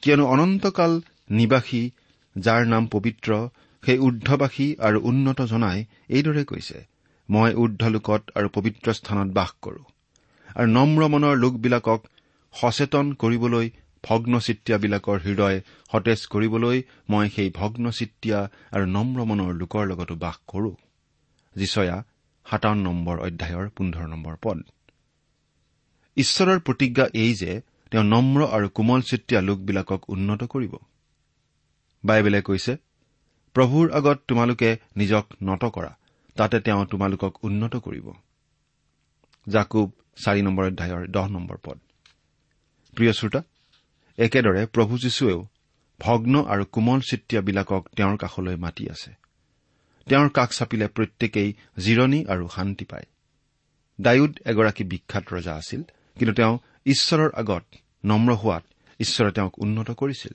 কিয়নো 0.01 0.25
অনন্তকাল 0.25 1.01
নিবাসী 1.29 1.91
যাৰ 2.37 2.67
নাম 2.67 2.87
পবিত্ৰ 2.87 3.49
সেই 3.85 3.97
ঊৰ্ধবাসী 3.97 4.75
আৰু 4.79 5.01
উন্নত 5.01 5.41
জনাই 5.41 5.85
এইদৰে 6.09 6.45
কৈছে 6.45 6.85
মই 7.29 7.53
ঊৰ্ধলোকত 7.53 8.23
আৰু 8.35 8.49
পবিত্ৰ 8.49 8.93
স্থানত 8.93 9.33
বাস 9.33 9.51
কৰো। 9.61 9.83
আৰু 10.55 10.67
নম্ৰ 10.71 11.07
মনৰ 11.07 11.37
লোকবিলাকক 11.37 12.05
সচেতন 12.53 13.13
কৰিবলৈ 13.13 13.69
ভগ্নচিত্যাবিলাকৰ 14.05 15.17
হৃদয় 15.19 15.57
সতেজ 15.91 16.19
কৰিবলৈ 16.27 16.77
মই 17.09 17.25
সেই 17.29 17.50
ভগ্নচিত্তীয়া 17.50 18.39
আৰু 18.71 18.85
নম্ৰ 18.85 19.19
মনৰ 19.29 19.51
লোকৰ 19.53 19.83
লগতো 19.88 20.15
বাস 20.15 20.38
কৰো। 20.47 20.71
যিচয়া 21.55 21.97
সাতাৱন্ন 22.45 22.81
নম্বৰ 22.83 23.15
অধ্যায়ৰ 23.19 23.67
পোন্ধৰ 23.69 24.05
নম্বৰ 24.07 24.35
পদ। 24.41 24.57
ঈশ্বৰৰ 26.17 26.59
প্ৰতিজ্ঞা 26.59 27.05
এই 27.13 27.31
যে 27.35 27.51
তেওঁ 27.91 28.03
নম্ৰ 28.03 28.39
আৰু 28.55 28.67
কোমলচিত্তীয়া 28.69 29.41
লোকবিলাকক 29.41 30.01
উন্নত 30.09 30.41
কৰিব। 30.43 30.74
বাইবেলে 32.03 32.41
কৈছে 32.41 32.74
প্ৰভুৰ 33.55 33.85
আগত 33.91 34.17
তোমালোকে 34.27 34.69
নিজক 34.95 35.25
নত 35.43 35.63
কৰা 35.65 35.91
তাতে 36.35 36.57
তেওঁ 36.59 36.85
তোমালোকক 36.85 37.33
উন্নত 37.43 37.74
কৰিব। 37.75 38.07
জাকুব 39.47 39.88
চাৰি 40.24 40.41
নম্বৰ 40.41 40.65
অধ্যায়ৰ 40.65 41.03
দহ 41.07 41.25
নম্বৰ 41.27 41.57
পদ। 41.63 41.77
প্ৰিয় 42.95 43.13
শ্ৰোতা 43.13 43.41
একেদৰে 44.17 44.65
প্ৰভু 44.65 44.98
যীশুৱেও 44.98 45.48
ভগ্ন 46.00 46.45
আৰু 46.45 46.65
কোমল 46.65 47.00
চিত্তিয়াবিলাকক 47.00 47.88
তেওঁৰ 47.95 48.17
কাষলৈ 48.17 48.55
মাতি 48.55 48.89
আছে। 48.89 49.13
তেওঁৰ 50.05 50.29
কাষ 50.29 50.50
চাপিলে 50.57 50.88
প্ৰত্যেকেই 50.88 51.53
জিৰণি 51.77 52.25
আৰু 52.25 52.48
শান্তি 52.48 52.86
পায়। 52.86 53.05
ডায়ুদ 54.01 54.39
এগৰাকী 54.45 54.84
বিখ্যাত 54.84 55.34
ৰজা 55.34 55.55
আছিল 55.55 55.84
কিন্তু 56.15 56.34
তেওঁ 56.34 56.57
ঈশ্বৰৰ 56.86 57.31
আগত 57.34 57.63
নম্ৰ 58.05 58.36
হোৱাত 58.36 58.63
ঈশ্বৰে 59.00 59.31
তেওঁক 59.31 59.60
উন্নত 59.60 59.91
কৰিছিল। 59.91 60.31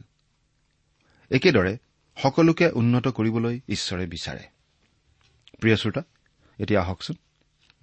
একেদৰে 1.31 1.77
সকলোকে 2.17 2.71
উন্নত 2.71 3.09
কৰিবলৈ 3.09 3.61
ঈশ্বৰে 3.69 4.07
বিচাৰে। 4.07 4.45
প্ৰিয় 5.61 5.77
শ্ৰোতা 5.77 6.03
এতিয়া 6.59 6.81
আহকচোন 6.81 7.17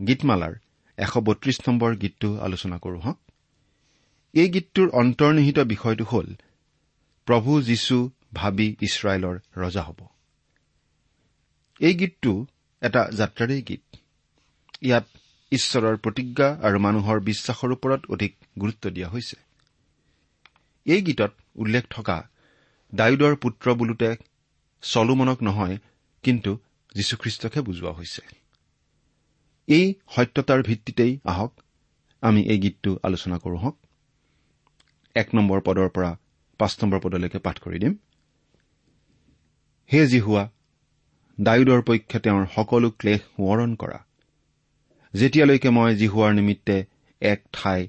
গীতমালাৰ 0.07 0.53
এশ 0.97 1.17
বত্ৰিশ 1.17 1.61
নম্বৰ 1.67 1.95
গীতটো 1.95 2.39
আলোচনা 2.39 2.77
কৰো 2.77 2.99
হওক 2.99 3.19
এই 4.33 4.49
গীতটোৰ 4.49 4.89
অন্তৰ্নিহিত 4.89 5.59
বিষয়টো 5.59 6.03
হ'ল 6.03 6.27
প্ৰভু 7.25 7.61
যীশু 7.61 8.09
ভাবি 8.33 8.75
ইছৰাইলৰ 8.81 9.39
ৰজা 9.57 9.83
হ'ব। 9.83 9.99
এই 11.79 11.93
গীতটো 11.93 12.45
এটা 12.81 13.09
যাত্ৰাৰেই 13.11 13.61
গীত। 13.61 13.95
ইয়াত 14.81 15.05
ঈশ্বৰৰ 15.51 15.97
প্ৰতিজ্ঞা 15.97 16.57
আৰু 16.61 16.79
মানুহৰ 16.79 17.19
বিশ্বাসৰ 17.19 17.71
ওপৰত 17.71 18.01
অধিক 18.09 18.35
গুৰুত্ব 18.59 18.89
দিয়া 18.89 19.09
হৈছে। 19.09 19.35
এই 20.85 21.01
গীতত 21.01 21.31
উল্লেখ 21.55 21.83
থকা 21.89 22.29
ডায়ুদৰ 22.95 23.35
পুত্ৰ 23.35 23.73
বোলোতে 23.73 24.15
চলোমনক 24.81 25.43
নহয় 25.43 25.77
কিন্তু 26.23 26.57
যীশুখ্ৰীষ্টকহে 26.95 27.61
বুজোৱা 27.61 27.91
হৈছে। 27.91 28.21
এই 29.67 29.93
সত্যতাৰ 30.15 30.63
ভিত্তিতেই 30.63 31.19
আহক 31.25 31.53
আমি 32.21 32.41
এই 32.41 32.59
গীতটো 32.59 32.99
আলোচনা 33.03 33.37
কৰো 33.37 33.57
হওক 33.57 33.86
এক 35.21 35.27
নম্বৰ 35.35 35.59
পদৰ 35.67 35.89
পৰা 35.95 36.11
পাঁচ 36.59 36.73
নম্বৰ 36.81 36.99
পদলৈকে 37.03 37.39
পাঠ 37.45 37.57
কৰি 37.63 37.77
দিম। 37.83 37.93
হে 39.89 40.01
জিহুৱা 40.11 40.43
ডায়ুদৰ 41.37 41.81
পক্ষে 41.87 42.17
তেওঁৰ 42.25 42.45
সকলো 42.55 42.89
ক্লেশ 42.99 43.21
সোঁৱৰণ 43.27 43.71
কৰা। 43.81 43.99
যেতিয়ালৈকে 45.13 45.69
মই 45.77 45.91
জিহুৱাৰ 46.01 46.31
নিমিত্তে 46.39 46.75
এক 47.21 47.39
ঠাই 47.53 47.81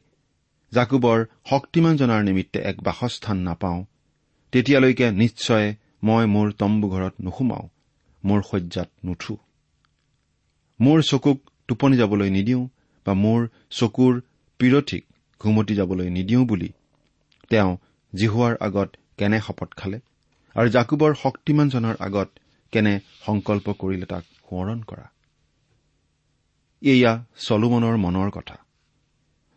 জাকুবৰ 0.72 1.18
শক্তিমানজনাৰ 1.50 2.22
নিমিত্তে 2.28 2.58
এক 2.70 2.76
বাসস্থান 2.82 3.38
নাপাওঁ 3.48 3.80
তেতিয়ালৈকে 4.52 5.06
নিশ্চয় 5.22 5.66
মই 6.04 6.24
মোৰ 6.34 6.46
তম্বুঘৰত 6.60 7.14
নুসুমাওঁ 7.24 7.66
মোৰ 8.24 8.40
শয্যাত 8.50 8.88
নুঠো। 9.06 9.34
মোৰ 10.80 10.98
চকুক 11.02 11.38
টোপনি 11.68 11.96
যাবলৈ 11.96 12.28
নিদিওঁ 12.30 12.64
বা 13.06 13.12
মোৰ 13.24 13.40
চকুৰ 13.70 14.12
পিৰঠিক 14.60 15.02
ঘুমতি 15.40 15.74
যাবলৈ 15.74 16.08
নিদিওঁ 16.10 16.44
বুলি 16.46 16.68
তেওঁ 17.50 17.76
জিহুৱাৰ 18.14 18.54
আগত 18.60 18.88
কেনে 19.18 19.40
শপত 19.40 19.70
খালে 19.76 19.98
আৰু 20.56 20.68
জাকুবৰ 20.68 21.14
শক্তিমানজনৰ 21.14 21.96
আগত 22.00 22.28
কেনে 22.72 23.00
সংকল্প 23.26 23.66
কৰিলে 23.72 24.06
তাক 24.06 24.24
সোঁৱৰণ 24.48 24.80
কৰা? 24.82 25.06
এয়া 26.82 27.12
চলোমনৰ 27.38 27.96
মনৰ 27.96 28.30
কথা। 28.30 28.56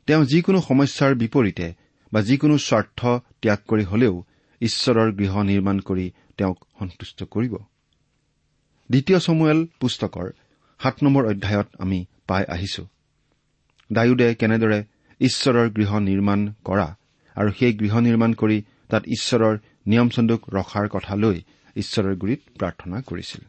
তেওঁ 0.08 0.24
যিকোনো 0.26 0.60
সমস্যাৰ 0.62 1.16
বিপৰীতে 1.16 1.74
বা 2.14 2.22
যিকোনো 2.22 2.58
স্বাৰ্থ 2.58 3.00
ত্যাগ 3.42 3.60
কৰি 3.68 3.84
হলেও 3.84 4.24
ঈশ্বৰৰ 4.62 5.12
গৃহ 5.12 5.34
নিৰ্মাণ 5.42 5.80
কৰি 5.80 6.06
তেওঁক 6.38 6.58
সন্তুষ্ট 6.80 7.24
কৰিব। 7.24 7.54
দ্বিতীয় 8.90 9.20
চমুৱেল 9.20 9.60
পুস্তকৰ 9.80 10.28
সাত 10.80 10.96
নম্বৰ 11.04 11.24
অধ্যায়ত 11.26 11.68
আমি 11.80 12.06
পাই 12.28 12.44
আহিছো। 12.46 12.84
ডায়ুদে 13.92 14.36
কেনেদৰে 14.36 14.84
ঈশ্বৰৰ 15.20 15.70
গৃহ 15.70 16.00
নিৰ্মাণ 16.00 16.40
কৰা 16.66 16.88
আৰু 17.36 17.52
সেই 17.52 17.74
গৃহ 17.74 18.00
নিৰ্মাণ 18.00 18.34
কৰি 18.34 18.58
তাত 18.88 19.04
ঈশ্বৰৰ 19.08 19.58
নিয়ম 19.88 20.10
চন্দুক 20.10 20.42
ৰখাৰ 20.50 20.88
কথা 20.90 21.16
লৈ 21.16 21.42
ঈশ্বৰৰ 21.76 22.16
গুৰিত 22.16 22.42
প্ৰাৰ্থনা 22.60 23.02
কৰিছিল। 23.02 23.42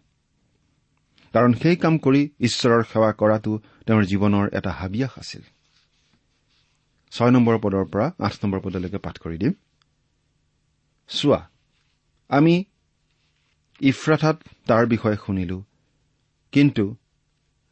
কাৰণ 1.35 1.53
সেই 1.53 1.77
কাম 1.77 1.99
কৰি 1.99 2.31
ঈশ্বৰৰ 2.41 2.83
সেৱা 2.83 3.13
কৰাটো 3.13 3.53
তেওঁৰ 3.87 4.05
জীৱনৰ 4.05 4.49
এটা 4.53 4.71
হাবিয়াস 4.71 5.13
আছিল। 5.19 5.43
ছয় 7.13 7.31
নম্বৰ 7.31 7.59
পদৰ 7.59 7.85
পৰা 7.85 8.07
আঠ 8.19 8.35
নম্বৰ 8.43 8.61
পদলৈকে 8.61 8.99
পাঠ 8.99 9.19
কৰি 9.19 9.37
দিম। 9.39 9.53
চোৱা 11.09 11.41
আমি 12.29 12.65
ইফ্ৰাথাত 13.81 14.37
তাৰ 14.67 14.87
বিষয়ে 14.87 15.17
শুনিলো 15.27 15.65
কিন্তু 16.53 16.97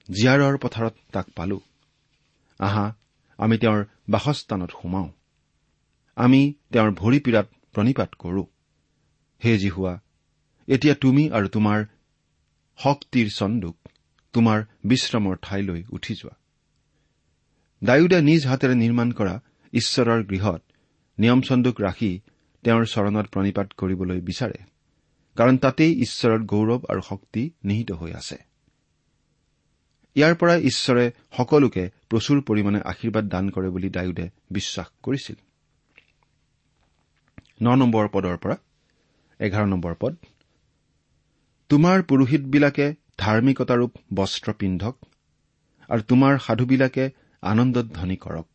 জীয়াৰৰ 0.08 0.56
পথাৰত 0.58 0.94
তাক 1.12 1.26
পালো। 1.36 1.60
আহা 2.60 2.94
আমি 3.38 3.58
তেওঁৰ 3.58 3.84
বাসস্থানত 4.10 4.70
সোমাওঁ। 4.82 5.08
আমি 6.20 6.40
তেওঁৰ 6.72 6.90
ভৰিপীড়াত 7.00 7.46
প্ৰণিপাত 7.74 8.10
কৰো। 8.22 8.42
হে 9.42 9.52
জিহুৱা 9.62 9.94
এতিয়া 10.68 10.94
তুমি 10.94 11.24
আৰু 11.36 11.46
তোমাৰ 11.56 11.78
শক্তিৰ 12.78 13.28
চন্দুক 13.36 13.76
তোমাৰ 14.34 14.58
বিশ্ৰামৰ 14.84 15.36
ঠাইলৈ 15.42 15.80
উঠি 15.96 16.14
যোৱা। 16.20 16.34
ডায়ুদে 17.82 18.18
নিজ 18.22 18.42
হাতেৰে 18.50 18.74
নিৰ্মাণ 18.74 19.08
কৰা 19.18 19.34
ঈশ্বৰৰ 19.72 20.20
গৃহত 20.30 20.62
নিয়ম 21.18 21.40
চন্দুক 21.40 21.76
ৰাখি 21.80 22.12
তেওঁৰ 22.64 22.84
চৰণত 22.94 23.26
প্ৰণিপাত 23.34 23.68
কৰিবলৈ 23.80 24.20
বিচাৰে 24.20 24.60
কাৰণ 25.36 25.56
তাতেই 25.64 25.92
ঈশ্বৰৰ 26.04 26.40
গৌৰৱ 26.52 26.80
আৰু 26.92 27.02
শক্তি 27.10 27.42
নিহিত 27.64 27.90
হৈ 28.00 28.12
আছে। 28.20 28.38
ইয়াৰ 30.16 30.34
পৰাই 30.40 30.58
ঈশ্বৰে 30.70 31.04
সকলোকে 31.36 31.84
প্ৰচুৰ 32.10 32.38
পৰিমাণে 32.48 32.80
আশীৰ্বাদ 32.92 33.24
দান 33.34 33.44
কৰে 33.54 33.68
বুলি 33.74 33.88
ডায়ুদে 33.96 34.26
বিশ্বাস 34.50 34.88
কৰিছিল। 35.02 35.36
ন 37.60 37.74
নম্বৰ 37.74 38.08
পদৰ 38.08 38.36
পৰা 38.36 38.56
এঘাৰ 39.40 39.66
নম্বৰ 39.66 39.94
পদ। 40.00 40.14
তোমাৰ 41.70 42.02
পুৰোহিতবিলাকে 42.02 42.86
ধাৰ্মিকতাৰূপ 43.18 43.98
বস্ত্ৰ 44.14 44.52
পিন্ধক 44.52 44.96
আৰু 45.88 46.02
তোমাৰ 46.02 46.38
সাধুবিলাকে 46.38 47.04
আনন্দধ্বনি 47.42 48.16
কৰক। 48.16 48.48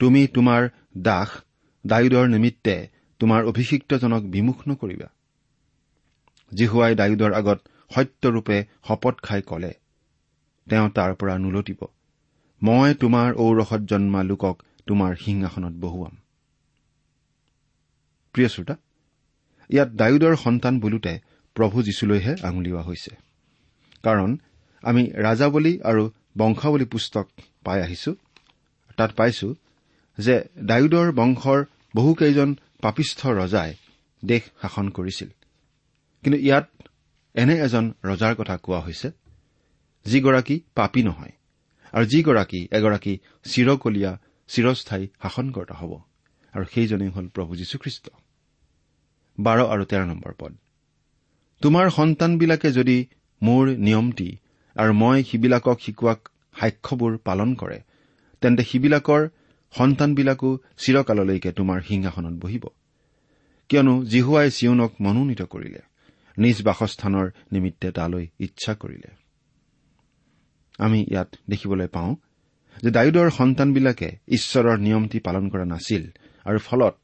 তুমি 0.00 0.22
তোমাৰ 0.26 0.68
দাস 0.98 1.34
ডায়ুদৰ 1.84 2.28
নিমিত্তে 2.28 2.76
তোমাৰ 3.20 3.44
অভিষিক্তজনক 3.44 4.22
বিমুখ 4.30 4.64
নকৰিবা। 4.68 5.08
জিহুৱাই 6.52 6.94
ডায়ুদৰ 6.94 7.32
আগত 7.32 7.58
সত্যৰূপে 7.90 8.56
শপত 8.88 9.14
খাই 9.22 9.42
কলে 9.42 9.72
তেওঁ 10.66 10.88
তাৰ 10.90 11.14
পৰা 11.14 11.38
নোলটিব। 11.38 11.80
মই 12.62 12.94
তোমাৰ 12.94 13.28
ঔৰসত 13.34 13.82
জন্মা 13.86 14.22
লোকক 14.22 14.66
তোমাৰ 14.86 15.16
সিংহাসনত 15.16 15.74
বহুৱাম। 15.80 16.21
প্ৰিয় 18.34 18.48
শ্ৰোতা 18.48 18.76
ইয়াত 19.70 19.88
ডায়ুদৰ 19.88 20.36
সন্তান 20.36 20.80
বোলোতে 20.80 21.20
প্ৰভু 21.56 21.82
যীশুলৈহে 21.82 22.32
আঙুলিওৱা 22.42 22.82
হৈছে। 22.82 23.16
কাৰণ 24.02 24.30
আমি 24.82 25.02
ৰাজাৱলী 25.16 25.80
আৰু 25.80 26.10
বংশাৱলী 26.38 26.84
পুস্তক 26.84 27.26
পাই 27.64 27.82
আহিছো। 27.82 28.14
তাত 28.96 29.10
পাইছো 29.12 29.54
যে 30.18 30.34
ডায়ুদৰ 30.58 31.12
বংশৰ 31.12 31.64
বহুকেইজন 31.96 32.56
পাপিষ্ঠ 32.82 33.26
ৰজাই 33.26 33.74
দেশ 34.24 34.42
শাসন 34.62 34.90
কৰিছিল। 34.90 35.28
কিন্তু 36.22 36.38
ইয়াত 36.38 36.66
এনে 37.34 37.54
এজন 37.58 37.92
ৰজাৰ 38.04 38.34
কথা 38.34 38.56
কোৱা 38.56 38.80
হৈছে 38.80 39.08
যিগৰাকী 40.06 40.60
পাপী 40.74 41.02
নহয় 41.02 41.32
আৰু 41.92 42.04
যিগৰাকী 42.06 42.60
এগৰাকী 42.72 43.12
চিৰকলীয়া 43.44 44.12
চিৰস্থায়ী 44.48 45.04
শাসনকৰ্তা 45.22 45.74
হ'ব। 45.74 45.92
আৰু 46.54 46.64
সেইজনেই 46.74 47.08
হ'ল 47.08 47.26
প্ৰভু 47.28 47.56
যীশুখ্ৰীষ্ট। 47.56 48.04
বাৰ 49.46 49.58
আৰু 49.72 49.84
তেৰ 49.90 50.02
নম্বৰ 50.10 50.32
পদ। 50.40 50.52
তোমাৰ 51.62 51.86
সন্তানবিলাকে 51.98 52.68
যদি 52.78 52.98
মোৰ 53.42 53.64
নিয়মটি 53.86 54.28
আৰু 54.76 54.92
মই 55.02 55.18
সিবিলাকক 55.28 55.78
শিকোৱা 55.84 56.14
সাক্ষ্যবোৰ 56.60 57.12
পালন 57.26 57.50
কৰে 57.60 57.78
তেন্তে 58.42 58.62
সিবিলাকৰ 58.70 59.22
সন্তানবিলাকো 59.74 60.50
চিৰকাললৈকে 60.82 61.50
তোমাৰ 61.58 61.78
সিংহাসনত 61.88 62.36
বহিব। 62.44 62.64
কিয়নো 63.70 63.94
জিহুৱাই 64.12 64.48
চিয়নক 64.50 64.92
মনোনীত 65.04 65.42
কৰিলে 65.52 65.82
নিজ 66.36 66.56
বাসস্থানৰ 66.66 67.26
নিমিত্তে 67.52 67.88
তালৈ 67.98 68.24
ইচ্ছা 68.38 68.72
কৰিলে। 68.74 69.10
আমি 70.78 70.98
ইয়াত 71.12 71.30
দেখিবলৈ 71.50 71.88
পাওঁ 71.96 72.12
যে 72.82 72.90
ডায়ুদৰ 72.90 73.28
সন্তানবিলাকে 73.30 74.08
ঈশ্বৰৰ 74.28 74.76
নিয়মটি 74.86 75.18
পালন 75.26 75.44
কৰা 75.52 75.64
নাছিল 75.64 76.02
আৰু 76.46 76.58
ফলত 76.68 76.94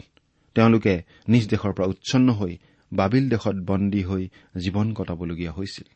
তেওঁলোকে 0.59 1.03
নিজ 1.29 1.49
দেশৰ 1.49 1.73
পৰা 1.73 1.87
উচ্ছন্ন 1.87 2.33
হৈ 2.33 2.59
বাবিল 2.93 3.29
দেশত 3.29 3.55
বন্দী 3.55 4.03
হৈ 4.03 4.29
জীৱন 4.59 4.95
কটাবলগীয়া 4.95 5.53
হৈছিল। 5.53 5.89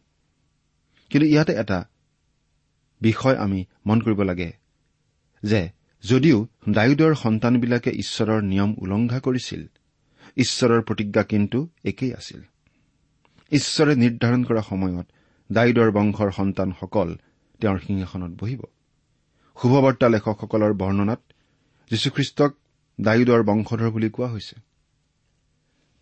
কিন্তু 1.11 1.27
ইয়াতে 1.29 1.53
এটা 1.53 1.89
বিষয় 3.01 3.37
আমি 3.37 3.65
মন 3.87 4.01
কৰিব 4.01 4.23
লাগে 4.23 4.53
যে 5.43 5.71
যদিও 6.05 6.47
ডায়ুদৰ 6.69 7.15
সন্তানবিলাকে 7.15 7.91
ঈশ্বৰৰ 7.91 8.43
নিয়ম 8.43 8.75
উলংঘা 8.79 9.21
কৰিছিল 9.21 9.67
ঈশ্বৰৰ 10.37 10.83
প্ৰতিজ্ঞা 10.83 11.23
কিন্তু 11.23 11.69
একেই 11.85 12.15
আছিল। 12.15 12.41
ঈশ্বৰে 13.53 13.95
নিৰ্ধাৰণ 13.95 14.45
কৰা 14.45 14.63
সময়ত 14.63 15.07
ডায়ুদৰ 15.53 15.91
বংশৰ 15.91 16.31
সন্তানসকল 16.31 17.17
তেওঁৰ 17.61 17.79
সিংহাসনত 17.79 18.43
বহিব। 18.43 18.61
শুভবাৰ্তা 19.63 20.09
লেখকসকলৰ 20.09 20.73
বৰ্ণনাত 20.73 21.21
যীশুখ্ৰীষ্টক 21.91 22.53
ডায়ুদৰ 23.03 23.43
বংশধৰ 23.43 23.91
বুলি 23.91 24.11
কোৱা 24.11 24.29
হৈছে। 24.29 24.57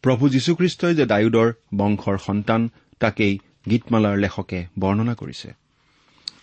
প্ৰভু 0.02 0.28
যীশুখ্ৰীষ্টই 0.28 0.94
যে 0.94 1.04
ডায়ুদৰ 1.06 1.52
বংশৰ 1.76 2.18
সন্তান 2.18 2.70
তাকেই 3.00 3.38
গীতমালাৰ 3.70 4.16
লেখকে 4.18 4.66
বৰ্ণনা 4.78 5.14
কৰিছে। 5.14 5.48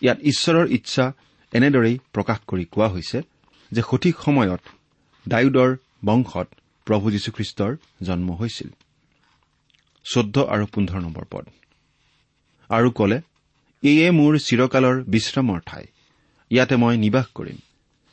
ইয়াত 0.02 0.18
ঈশ্বৰৰ 0.22 0.68
ইচ্ছা 0.68 1.14
এনেদৰেই 1.54 1.98
প্ৰকাশ 2.14 2.40
কৰি 2.48 2.66
কোৱা 2.66 2.88
হৈছে 2.88 3.22
যে 3.72 3.82
সঠিক 3.92 4.16
সময়ত 4.26 4.62
ডায়ুদৰ 5.28 5.76
বংশত 6.06 6.48
প্ৰভু 6.86 7.12
যীশুখ্ৰীষ্টৰ 7.12 7.76
জন্ম 8.02 8.32
হৈছিল। 8.32 8.70
চৈধ্য 10.06 10.42
আৰু 10.42 10.66
পোন্ধৰ 10.66 11.00
নম্বৰ 11.00 11.26
পদ। 11.32 11.46
আৰু 12.70 12.92
কলে 12.92 13.22
এয়ে 13.84 14.12
মোৰ 14.12 14.38
চিৰকালৰ 14.38 15.04
বিশ্ৰামৰ 15.04 15.60
ঠাই। 15.66 15.86
ইয়াতে 16.50 16.76
মই 16.76 16.98
নিবাস 16.98 17.26
কৰিম। 17.36 17.58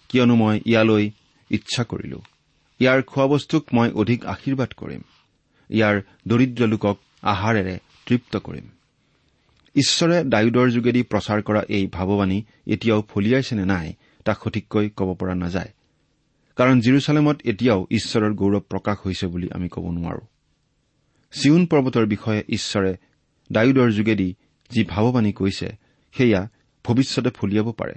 কিয়নো 0.09 0.35
মই 0.35 0.61
ইয়ালৈ 0.67 1.11
ইচ্ছা 1.51 1.85
কৰিলো। 1.85 2.23
ইয়াৰ 2.85 3.03
খোৱাবস্তুক 3.03 3.65
মই 3.73 3.89
অধিক 3.91 4.27
আশীৰ্বাদ 4.27 4.71
কৰিম। 4.77 5.03
ইয়াৰ 5.71 5.97
দৰিদ্ৰ 6.29 6.63
লোকক 6.67 6.97
আহাৰেৰে 7.23 7.79
তৃপ্ত 8.07 8.37
কৰিম। 8.37 8.67
ঈশ্বৰে 9.75 10.25
ডায়ুদৰ 10.25 10.69
যোগেদি 10.71 11.03
প্ৰচাৰ 11.03 11.43
কৰা 11.43 11.63
এই 11.69 11.87
ভাৱবাণী 11.87 12.39
এতিয়াও 12.67 13.01
ফলিয়াইছে 13.03 13.55
নে 13.57 13.65
নাই 13.65 13.93
তাক 14.25 14.37
সঠিককৈ 14.45 14.89
ক'ব 14.97 15.15
পৰা 15.15 15.35
নাযায়। 15.35 15.71
কাৰণ 16.57 16.81
জিৰচালেমত 16.81 17.37
এতিয়াও 17.45 17.87
ঈশ্বৰৰ 17.91 18.33
গৌৰৱ 18.35 18.61
প্ৰকাশ 18.61 18.97
হৈছে 19.07 19.27
বুলি 19.27 19.49
আমি 19.53 19.69
ক'ব 19.69 19.85
নোৱাৰো। 19.91 20.23
চিউন 21.33 21.67
পৰ্বতৰ 21.67 22.07
বিষয়ে 22.07 22.43
ঈশ্বৰে 22.49 22.93
ডায়ুদৰ 23.53 23.91
যোগেদি 23.91 24.35
যি 24.71 24.85
ভাৱবাণী 24.85 25.33
কৈছে 25.33 25.69
সেয়া 26.15 26.49
ভৱিষ্যতে 26.85 27.31
ফলিয়াব 27.31 27.73
পাৰে। 27.73 27.95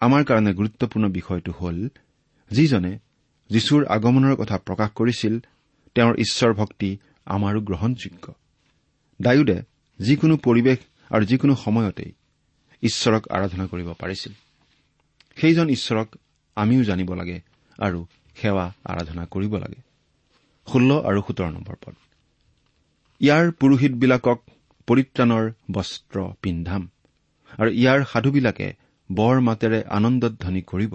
আমাৰ 0.00 0.24
কাৰণে 0.24 0.52
গুৰুত্বপূৰ্ণ 0.54 1.08
বিষয়টো 1.08 1.52
হ'ল 1.60 1.88
যিজনে 2.50 2.98
যীশুৰ 3.50 3.86
আগমনৰ 3.86 4.34
কথা 4.34 4.58
প্ৰকাশ 4.58 4.90
কৰিছিল 4.90 5.38
তেওঁৰ 5.94 6.14
ঈশ্বৰ 6.16 6.54
ভক্তি 6.54 6.98
আমাৰো 7.26 7.60
গ্ৰহণযোগ্য। 7.60 8.34
ডায়ুদে 9.22 9.62
যিকোনো 9.98 10.36
পৰিৱেশ 10.36 10.78
আৰু 11.10 11.24
যিকোনো 11.24 11.56
সময়তেই 11.56 12.12
ঈশ্বৰক 12.82 13.28
আৰাধনা 13.28 13.66
কৰিব 13.66 13.92
পাৰিছিল। 13.92 14.32
সেইজন 15.36 15.68
ঈশ্বৰক 15.68 16.16
আমিও 16.56 16.84
জানিব 16.84 17.14
লাগে 17.14 17.40
আৰু 17.78 18.06
সেৱা 18.36 18.72
আৰাধনা 18.84 19.26
কৰিব 19.26 19.56
লাগে। 19.56 19.80
ষোল্ল 20.72 21.00
আৰু 21.00 21.22
সোতৰ 21.26 21.50
নম্বৰ 21.50 21.76
পদ। 21.86 21.94
ইয়াৰ 23.20 23.50
পুৰোহিতবিলাকক 23.50 24.42
পৰিত্ৰাণৰ 24.86 25.52
বস্ত্ৰ 25.70 26.32
পিন্ধাম 26.42 26.88
আৰু 27.58 27.70
ইয়াৰ 27.70 28.04
সাধুবিলাকে 28.04 28.72
বৰ 29.12 29.40
মাতেৰে 29.40 29.82
আনন্দধ্বনি 29.82 30.62
কৰিব। 30.62 30.94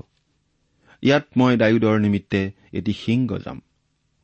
ইয়াত 1.02 1.26
মই 1.38 1.58
ডায়ুদৰ 1.58 2.00
নিমিত্তে 2.00 2.52
এটি 2.74 2.94
শিং 2.94 3.28
গজাম। 3.28 3.62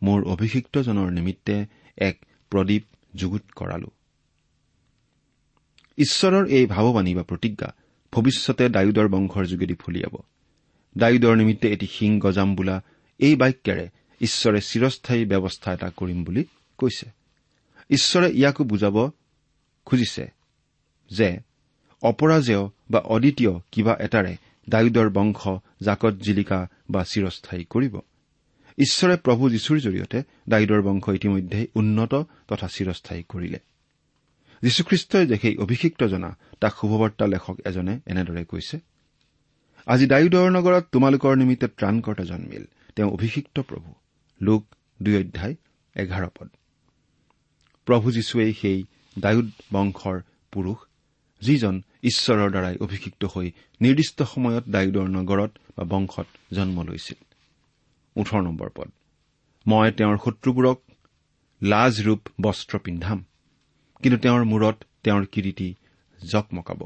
মোৰ 0.01 0.23
অভিষিক্তজনৰ 0.23 1.11
নিমিত্তে 1.11 1.65
এক 1.97 2.25
প্ৰদীপ 2.49 2.83
যুগুত 3.15 3.41
কৰালো। 3.55 3.89
ঈশ্বৰৰ 5.97 6.45
এই 6.47 6.65
ভাৱবাণী 6.65 7.15
বা 7.15 7.23
প্ৰতিজ্ঞা 7.23 7.69
ভৱিষ্যতে 8.13 8.69
ডায়ুদৰ 8.69 9.07
বংশৰ 9.07 9.45
যোগেদি 9.45 9.73
ফলিয়াব। 9.73 10.15
ডায়ুদৰ 10.97 11.35
নিমিত্তে 11.35 11.73
এটি 11.73 11.87
শিং 11.87 12.19
গজাম 12.19 12.55
বোলা 12.55 12.81
এই 13.19 13.35
বাক্যেৰে 13.35 13.89
ঈশ্বৰে 14.21 14.61
চিৰস্থায়ী 14.61 15.25
ব্যৱস্থা 15.25 15.73
এটা 15.73 15.91
কৰিম 15.97 16.23
বুলি 16.23 16.43
কৈছে। 16.77 17.07
ঈশ্বৰে 17.89 18.27
ইয়াকো 18.31 18.63
বুজাব 18.63 19.09
খুজিছে 19.85 20.25
যে 21.11 21.39
অপৰাজেয় 22.01 22.69
বা 22.91 22.99
অদ্বিতীয় 22.99 23.53
কিবা 23.71 23.93
এটাৰে 23.99 24.37
ডায়ুদৰ 24.69 25.09
বংশ 25.09 25.47
জাকত 25.83 26.13
জিলিকা 26.13 26.67
বা 26.91 27.03
চিৰস্থায়ী 27.03 27.65
কৰিব। 27.69 27.99
ঈশ্বৰে 28.77 29.17
প্ৰভু 29.17 29.49
যীশুৰ 29.49 29.79
জৰিয়তে 29.79 30.23
ডায়ুদৰ 30.49 30.81
বংশ 30.81 31.09
ইতিমধ্যেই 31.09 31.67
উন্নত 31.75 32.23
তথা 32.47 32.67
চিৰস্থায়ী 32.67 33.23
কৰিলে। 33.29 33.59
যীশুখ্ৰীষ্টই 34.61 35.27
যে 35.27 35.37
সেই 35.37 35.57
অভিষিক্ত 35.57 36.03
জনা 36.03 36.37
তাক 36.59 36.73
শুভবাৰ্তা 36.73 37.27
লেখক 37.27 37.57
এজনে 37.65 37.99
এনেদৰে 38.05 38.45
কৈছে 38.45 38.79
আজি 39.85 40.07
ডায়ুদৰ 40.07 40.49
নগৰত 40.49 40.87
তোমালোকৰ 40.91 41.35
নিমিত্তে 41.35 41.67
ত্ৰাণকৰ্তা 41.67 42.23
জন্মিল 42.23 42.65
তেওঁ 42.95 43.11
অভিষিক্ত 43.11 43.59
প্ৰভু। 43.59 43.93
লোক 44.41 44.75
দুই 45.03 45.17
অধ্যায় 45.17 45.55
এঘাৰ 45.95 46.27
পদ। 46.39 46.49
প্ৰভু 47.85 48.11
যীশুৱেই 48.11 48.53
সেই 48.53 48.83
ডায়ুদ 49.19 49.49
বংশৰ 49.73 50.21
পুৰুষ 50.51 50.77
যিজন 51.41 51.81
ঈশ্বৰৰ 52.03 52.49
দ্বাৰাই 52.49 52.77
অভিষিক্ত 52.77 53.25
হৈ 53.25 53.51
নিৰ্দিষ্ট 53.81 54.23
সময়ত 54.23 54.63
ডায়ুদৰ 54.69 55.07
নগৰত 55.07 55.51
বা 55.77 55.83
বংশত 55.83 56.27
জন্ম 56.53 56.81
লৈছিল। 56.81 57.19
পদ। 58.75 58.91
মই 59.67 59.91
তেওঁৰ 59.91 60.17
শত্ৰুবোৰক 60.17 60.81
লাজৰূপ 61.63 62.21
বস্ত্ৰ 62.41 62.77
পিন্ধাম 62.79 63.23
কিন্তু 64.03 64.17
তেওঁৰ 64.17 64.43
মূৰত 64.43 64.83
তেওঁৰ 65.03 65.25
কিৰিটি 65.25 65.75
জকমকাব 66.31 66.83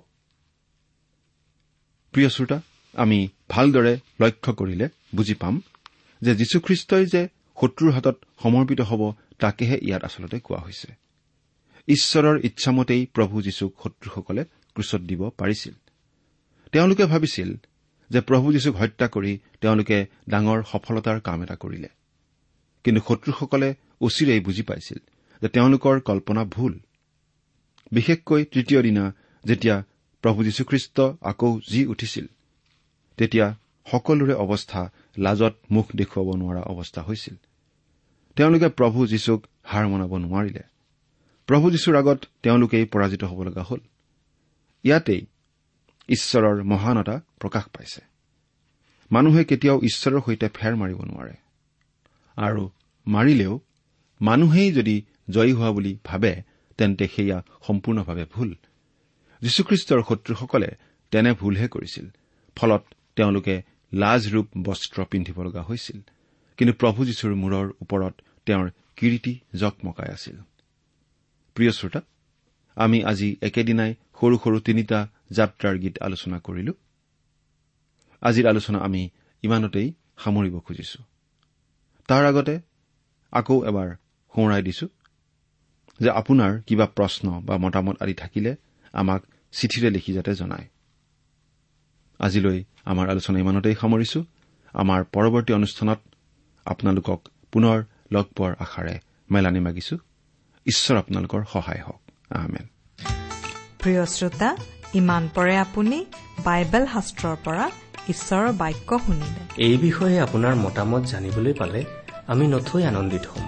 প্ৰিয় 2.12 2.30
শ্ৰোতা 2.30 2.62
আমি 2.94 3.28
ভালদৰে 3.50 3.98
লক্ষ্য 4.22 4.54
কৰিলে 4.54 4.90
বুজি 5.16 5.34
পাম 5.34 5.62
যে 6.22 6.36
যীশুখ্ৰীষ্টই 6.36 7.06
যে 7.06 7.28
শত্ৰুৰ 7.62 7.92
হাতত 7.92 8.26
সমৰ্পিত 8.44 8.82
হ'ব 8.82 9.14
তাকেহে 9.40 9.78
ইয়াত 9.82 10.04
আচলতে 10.04 10.40
কোৱা 10.40 10.60
হৈছে। 10.60 11.09
ঈশ্বৰৰ 11.90 12.40
ইচ্ছামতেই 12.44 13.06
প্ৰভু 13.06 13.42
যীশুক 13.42 13.74
শত্ৰুসকলে 13.84 14.44
ক্ৰুচত 14.44 15.02
দিব 15.02 15.30
পাৰিছিল। 15.30 15.74
তেওঁলোকে 16.72 17.06
ভাবিছিল 17.06 17.58
যে 18.10 18.22
প্ৰভু 18.22 18.54
যীশুক 18.54 18.76
হত্যা 18.76 19.08
কৰি 19.08 19.40
তেওঁলোকে 19.62 20.06
ডাঙৰ 20.30 20.64
সফলতাৰ 20.64 21.20
কাম 21.20 21.44
এটা 21.44 21.56
কৰিলে। 21.56 21.88
কিন্তু 22.84 23.02
শত্ৰুসকলে 23.08 23.76
অচিৰেই 24.02 24.40
বুজি 24.40 24.62
পাইছিল 24.62 24.98
যে 25.42 25.48
তেওঁলোকৰ 25.48 26.00
কল্পনা 26.00 26.46
ভুল। 26.46 26.80
বিশেষকৈ 27.92 28.46
তৃতীয় 28.46 28.82
দিনা 28.82 29.16
যেতিয়া 29.46 29.84
প্ৰভু 30.22 30.44
যীশুখ্ৰীষ্ট 30.44 31.02
আকৌ 31.22 31.60
জি 31.70 31.86
উঠিছিল 31.86 32.26
তেতিয়া 33.18 33.56
সকলোৰে 33.92 34.34
অৱস্থা 34.34 34.92
লাজত 35.18 35.56
মুখ 35.72 35.88
দেখুৱাব 35.96 36.36
নোৱাৰা 36.36 36.62
অৱস্থা 36.62 37.02
হৈছিল। 37.02 37.36
তেওঁলোকে 38.36 38.70
প্ৰভু 38.70 39.08
যীশুক 39.08 39.46
হাৰ 39.64 39.88
মনাব 39.88 40.18
নোৱাৰিলে। 40.18 40.60
প্ৰভু 41.50 41.72
যীশুৰ 41.72 41.96
আগত 41.96 42.26
তেওঁলোকেই 42.44 42.86
পৰাজিত 42.86 43.24
হ'ব 43.24 43.44
লগা 43.44 43.64
হ'ল। 43.64 43.80
ইয়াতেই 44.84 45.26
ঈশ্বৰৰ 46.10 46.64
মহানতা 46.64 47.22
প্ৰকাশ 47.40 47.64
পাইছে। 47.66 48.02
মানুহে 49.12 49.44
কেতিয়াও 49.44 49.82
ঈশ্বৰৰ 49.82 50.22
সৈতে 50.26 50.50
ফেৰ 50.54 50.76
মাৰিব 50.76 51.02
নোৱাৰে। 51.02 51.34
আৰু 52.36 52.70
মাৰিলেও 53.08 53.60
মানুহেই 54.22 54.72
যদি 54.72 55.06
জয়ী 55.30 55.54
হোৱা 55.54 55.72
বুলি 55.72 55.98
ভাবে 56.04 56.42
তেন্তে 56.78 57.08
সেয়া 57.08 57.42
সম্পূৰ্ণভাৱে 57.68 58.26
ভুল। 58.34 58.56
যীশুখ্ৰীষ্টৰ 59.42 60.04
শত্ৰুসকলে 60.10 60.68
তেনে 61.12 61.34
ভুলহে 61.34 61.68
কৰিছিল। 61.68 62.10
ফলত 62.56 62.84
তেওঁলোকে 63.16 63.62
লাজৰূপ 63.94 64.48
বস্ত্ৰ 64.58 65.06
পিন্ধিব 65.06 65.44
লগা 65.44 65.62
হৈছিল। 65.62 66.02
কিন্তু 66.58 66.74
প্ৰভু 66.74 67.06
যীশুৰ 67.06 67.36
মূৰৰ 67.36 67.72
ওপৰত 67.82 68.22
তেওঁৰ 68.46 68.72
কিৰিটি 68.96 69.40
জকমকাই 69.56 70.14
আছিল। 70.14 70.38
প্ৰিয় 71.56 71.72
শ্ৰোতা 71.72 72.02
আমি 72.78 72.98
আজি 73.04 73.30
একেদিনাই 73.42 73.92
সৰু 74.20 74.36
সৰু 74.44 74.58
তিনিটা 74.60 75.00
যাত্ৰাৰ 75.32 75.76
গীত 75.78 75.96
আলোচনা 76.08 76.38
কৰিলো। 76.40 76.74
আজিৰ 78.22 78.46
আলোচনা 78.48 78.80
আমি 78.80 79.02
ইমানতেই 79.44 79.88
সামৰিব 80.24 80.56
খুজিছো। 80.60 81.00
তাৰ 82.10 82.24
আগতে 82.26 82.56
আকৌ 83.34 83.58
এবাৰ 83.66 83.90
সোঁৱৰাই 84.34 84.62
দিছো 84.64 84.88
যে 86.00 86.10
আপোনাৰ 86.10 86.52
কিবা 86.62 86.86
প্ৰশ্ন 86.98 87.26
বা 87.42 87.56
মতামত 87.58 87.96
আদি 88.04 88.14
থাকিলে 88.14 88.52
আমাক 88.94 89.22
চিঠিৰে 89.54 89.90
লিখি 89.90 90.12
যাতে 90.14 90.32
জনায়। 90.36 90.68
আজিলৈ 92.20 92.60
আমাৰ 92.86 93.06
আলোচনা 93.10 93.38
ইমানতেই 93.40 93.76
সামৰিছো। 93.76 94.20
আমাৰ 94.74 95.00
পৰৱৰ্তী 95.14 95.52
অনুষ্ঠানত 95.54 96.00
আপোনালোকক 96.66 97.20
পুনৰ 97.52 97.78
লগ 98.12 98.26
পোৱাৰ 98.36 98.54
আশাৰে 98.60 98.96
মেলানি 99.30 99.60
মাগিছো। 99.60 99.96
ঈশ্বৰ 100.66 100.96
আপোনালোকৰ 101.02 101.42
সহায় 101.54 101.82
হওক। 101.88 102.02
আহমেন 102.38 102.66
প্ৰিয় 103.82 104.04
শ্ৰোতা 104.16 104.50
ইমান 105.00 105.24
পৰে 105.36 105.56
আপুনি 105.66 105.98
বাইবেল 106.48 106.84
শাস্ত্ৰৰ 106.94 107.36
পৰা 107.46 107.66
ঈশ্বৰৰ 108.14 108.52
বাক্য 108.62 108.90
শুনিলে। 109.06 109.42
এই 109.68 109.76
বিষয়ে 109.86 110.18
আপোনাৰ 110.26 110.54
মতামত 110.66 111.04
জানিবলৈ 111.14 111.54
পালে 111.62 111.82
আমি 112.32 112.46
নথৈ 112.54 112.82
আনন্দিত 112.92 113.26
হ'ম। 113.32 113.48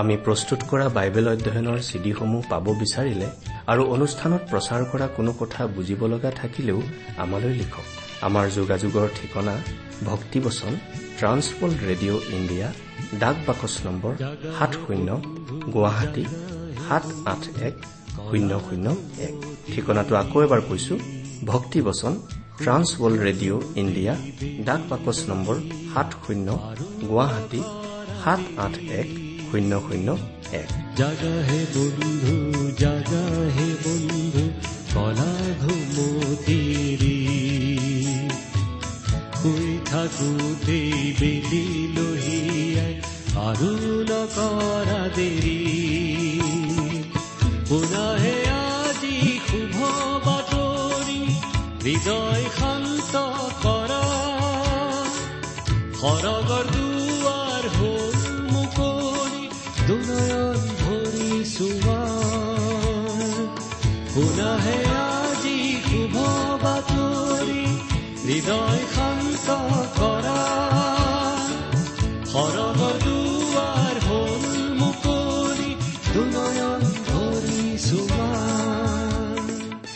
আমি 0.00 0.14
প্ৰস্তুত 0.24 0.60
কৰা 0.70 0.86
বাইবেল 0.96 1.26
অধ্যয়নৰ 1.34 1.78
চিডিসমূহ 1.88 2.42
পাব 2.50 2.66
বিচাৰিলে 2.82 3.28
আৰু 3.72 3.82
অনুষ্ঠানত 3.94 4.42
প্ৰচাৰ 4.50 4.82
কৰা 4.92 5.06
কোনো 5.16 5.32
কথা 5.40 5.60
বুজিব 5.76 6.00
লগা 6.12 6.30
থাকিলেও 6.40 6.80
আমালৈ 7.24 7.52
লিখক। 7.60 7.86
আমাৰ 8.26 8.44
যোগাযোগৰ 8.58 9.08
ঠিকনা 9.18 9.54
ভক্তিবচন 10.04 10.72
ট্ৰান্সৱৰ্ল্ড 11.18 11.78
ৰেডিঅ' 11.88 12.20
ইণ্ডিয়া 12.36 12.68
ডাক 13.20 13.36
বাকচ 13.46 13.74
নম্বৰ 13.84 14.12
সাত 14.58 14.72
শূন্য 14.84 15.08
গুৱাহাটী 15.74 16.24
সাত 16.88 17.04
আঠ 17.26 17.42
এক 17.68 17.74
শূন্য 18.28 18.50
শূন্য 18.66 18.86
এক। 19.18 19.34
ঠিকনাটো 19.72 20.14
আকৌ 20.16 20.38
এবাৰ 20.42 20.60
কৈছো 20.68 20.94
ভক্তিবচন 21.44 22.12
ট্ৰান্স 22.62 22.88
ৱৰ্ল্ড 23.00 23.20
ৰেডিঅ' 23.26 23.62
ইণ্ডিয়া 23.76 24.14
ডাক 24.64 24.80
বাকচ 24.90 25.18
নম্বৰ 25.28 25.56
সাত 25.94 26.08
শূন্য 26.24 26.48
গুৱাহাটী 27.10 27.60
সাত 28.24 28.40
আঠ 28.56 28.74
এক 29.00 29.08
শূন্য 29.48 29.72
শূন্য 29.86 30.08
এক। 30.52 30.68
জাগা 30.96 31.34
হে 31.48 31.60
বন্ধু 31.74 32.34
জাগা 32.82 33.24
হে 33.56 33.68
বন্ধু 33.84 34.44
কলা 34.94 35.32
ঘুমতিৰি 35.62 36.96
শুই 36.96 37.05
থাকোতেই 39.90 40.92
বেলি 41.20 41.64
লহিয়াই 41.96 42.94
আৰু 43.46 43.70
নকৰা 44.10 45.02
দেৰি 45.16 45.60
পুনাহে 47.68 48.36
আজি 48.56 49.16
শুভ 49.46 49.76
বাতৰি 50.26 51.20
হৃদয় 51.84 52.44
শান্ত 52.58 53.14
কৰা 53.64 54.02
সৰগৰ 56.00 56.66
দুৱাৰ 56.74 57.64
হ'ল 57.76 58.16
মুকলি 58.52 59.44
দুনয়ন 59.88 60.60
ভৰি 60.80 61.30
চোৱা 61.54 62.00
শুনাহে 64.12 64.78
আজি 65.04 65.58
শুভ 65.86 66.14
বাতৰি 66.64 67.64
হৃদয় 68.26 68.84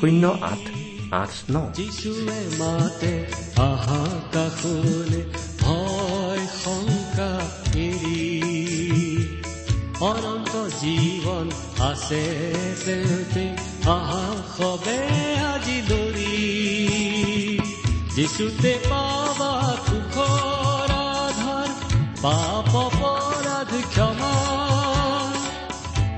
শূন্য 0.00 0.24
আঠ 0.40 0.62
আঠ 1.12 1.32
ন। 1.50 1.56
যিচুৱে 1.74 2.38
মাতে 2.58 3.26
আহা 3.56 4.02
কাষলে 4.32 5.22
ভয় 5.60 6.44
শংকা 6.64 7.32
এৰি। 7.74 8.20
অনন্ত 10.00 10.52
জীৱন 10.80 11.46
আছে 11.82 12.24
তেতে 12.86 13.46
আহা 13.90 14.24
সবে 14.58 14.98
আজি 15.52 15.78
দৰি। 15.88 16.34
যিচুতে 18.14 18.72
পাবা 18.90 19.76
সুখৰ 19.86 20.90
আধাৰ 21.18 21.70
পাপ 22.22 22.76
অপৰাধ 22.76 23.72
ক্ষমা। 23.90 24.34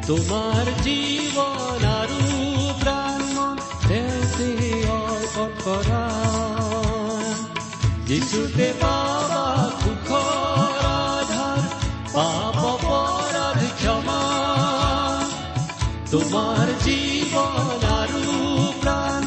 তোমাৰ 0.07 0.67
জীৱন 0.83 1.90
যিচুতে 8.31 8.69
পাবা 8.83 9.45
পাপ 12.15 12.59
ক্ষমা 13.81 14.23
তোমাৰ 16.13 16.67
জীৱন 16.85 17.83
আৰু 17.99 18.25
প্ৰাণ 18.83 19.25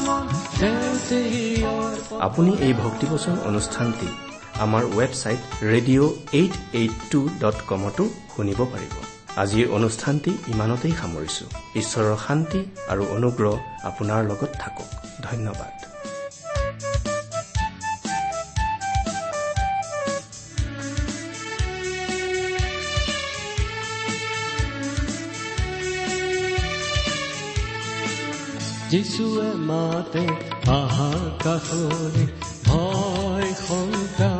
আপুনি 2.27 2.51
এই 2.65 2.73
ভক্তিবচন 2.83 3.35
অনুষ্ঠানটি 3.49 4.09
আমাৰ 4.65 4.83
website 4.97 5.41
radio' 5.71 6.11
eight 6.39 6.53
eight 6.79 6.93
two 7.11 7.19
dot 7.41 7.57
কমতো 7.69 8.03
শুনিব 8.33 8.59
পাৰিব। 8.73 8.95
আজিৰ 9.43 9.65
অনুষ্ঠানটি 9.77 10.31
ইমানতেই 10.53 10.93
সামৰিছো। 11.01 11.45
ঈশ্বৰৰ 11.81 12.15
শান্তি 12.27 12.61
আৰু 12.91 13.03
অনুগ্ৰহ 13.17 13.53
আপোনাৰ 13.89 14.19
লগত 14.29 14.51
থাকক। 14.61 14.87
ধন্যবাদ। 15.27 15.92
যিচুৱে 28.93 29.49
মাতে 29.69 30.25
আহা 30.71 31.11
কাষলে 31.43 32.25
ভয় 32.67 33.49
শংকা 33.65 34.33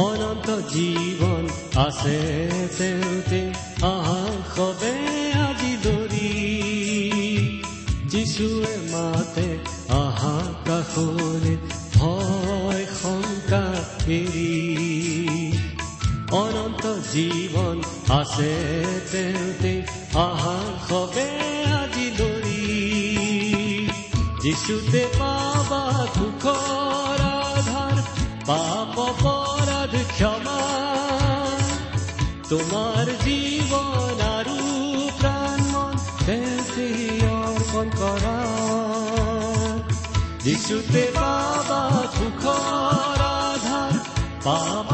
অনন্ত 0.00 0.48
জীৱন 0.72 1.44
আছে 1.86 2.18
তেওঁতে 2.78 3.40
আহা 3.86 4.20
সবে 4.54 4.94
আজি 5.46 5.72
দৰি 5.84 6.30
যিচুৱে 8.10 8.74
মাতে 8.92 9.48
আহা 9.96 10.36
কাষলে 10.68 11.54
ভয় 11.96 12.84
শংকা 13.00 13.64
এৰি 14.10 14.52
অনন্ত 16.36 16.84
জীৱন 17.12 17.76
আছে 18.12 18.52
তেওঁতে 19.12 19.77
যিচুতে 24.58 25.02
পাবা 25.18 25.82
সুখৰ 26.14 27.20
আধাৰ 27.26 27.98
পাপ 28.46 28.94
অপৰাধ 29.02 29.92
ক্ষমা। 30.16 30.62
তোমাৰ 32.48 33.06
জীৱন 33.24 34.18
আৰু 34.28 34.58
প্ৰাণ 35.20 35.62
অৰ্পণ 37.38 37.86
কৰা। 38.00 38.36
যিচুতে 40.44 41.04
পাবা 41.14 41.80
সুখৰ 42.16 43.20
আধাৰ 43.28 43.94
পাপ 44.44 44.87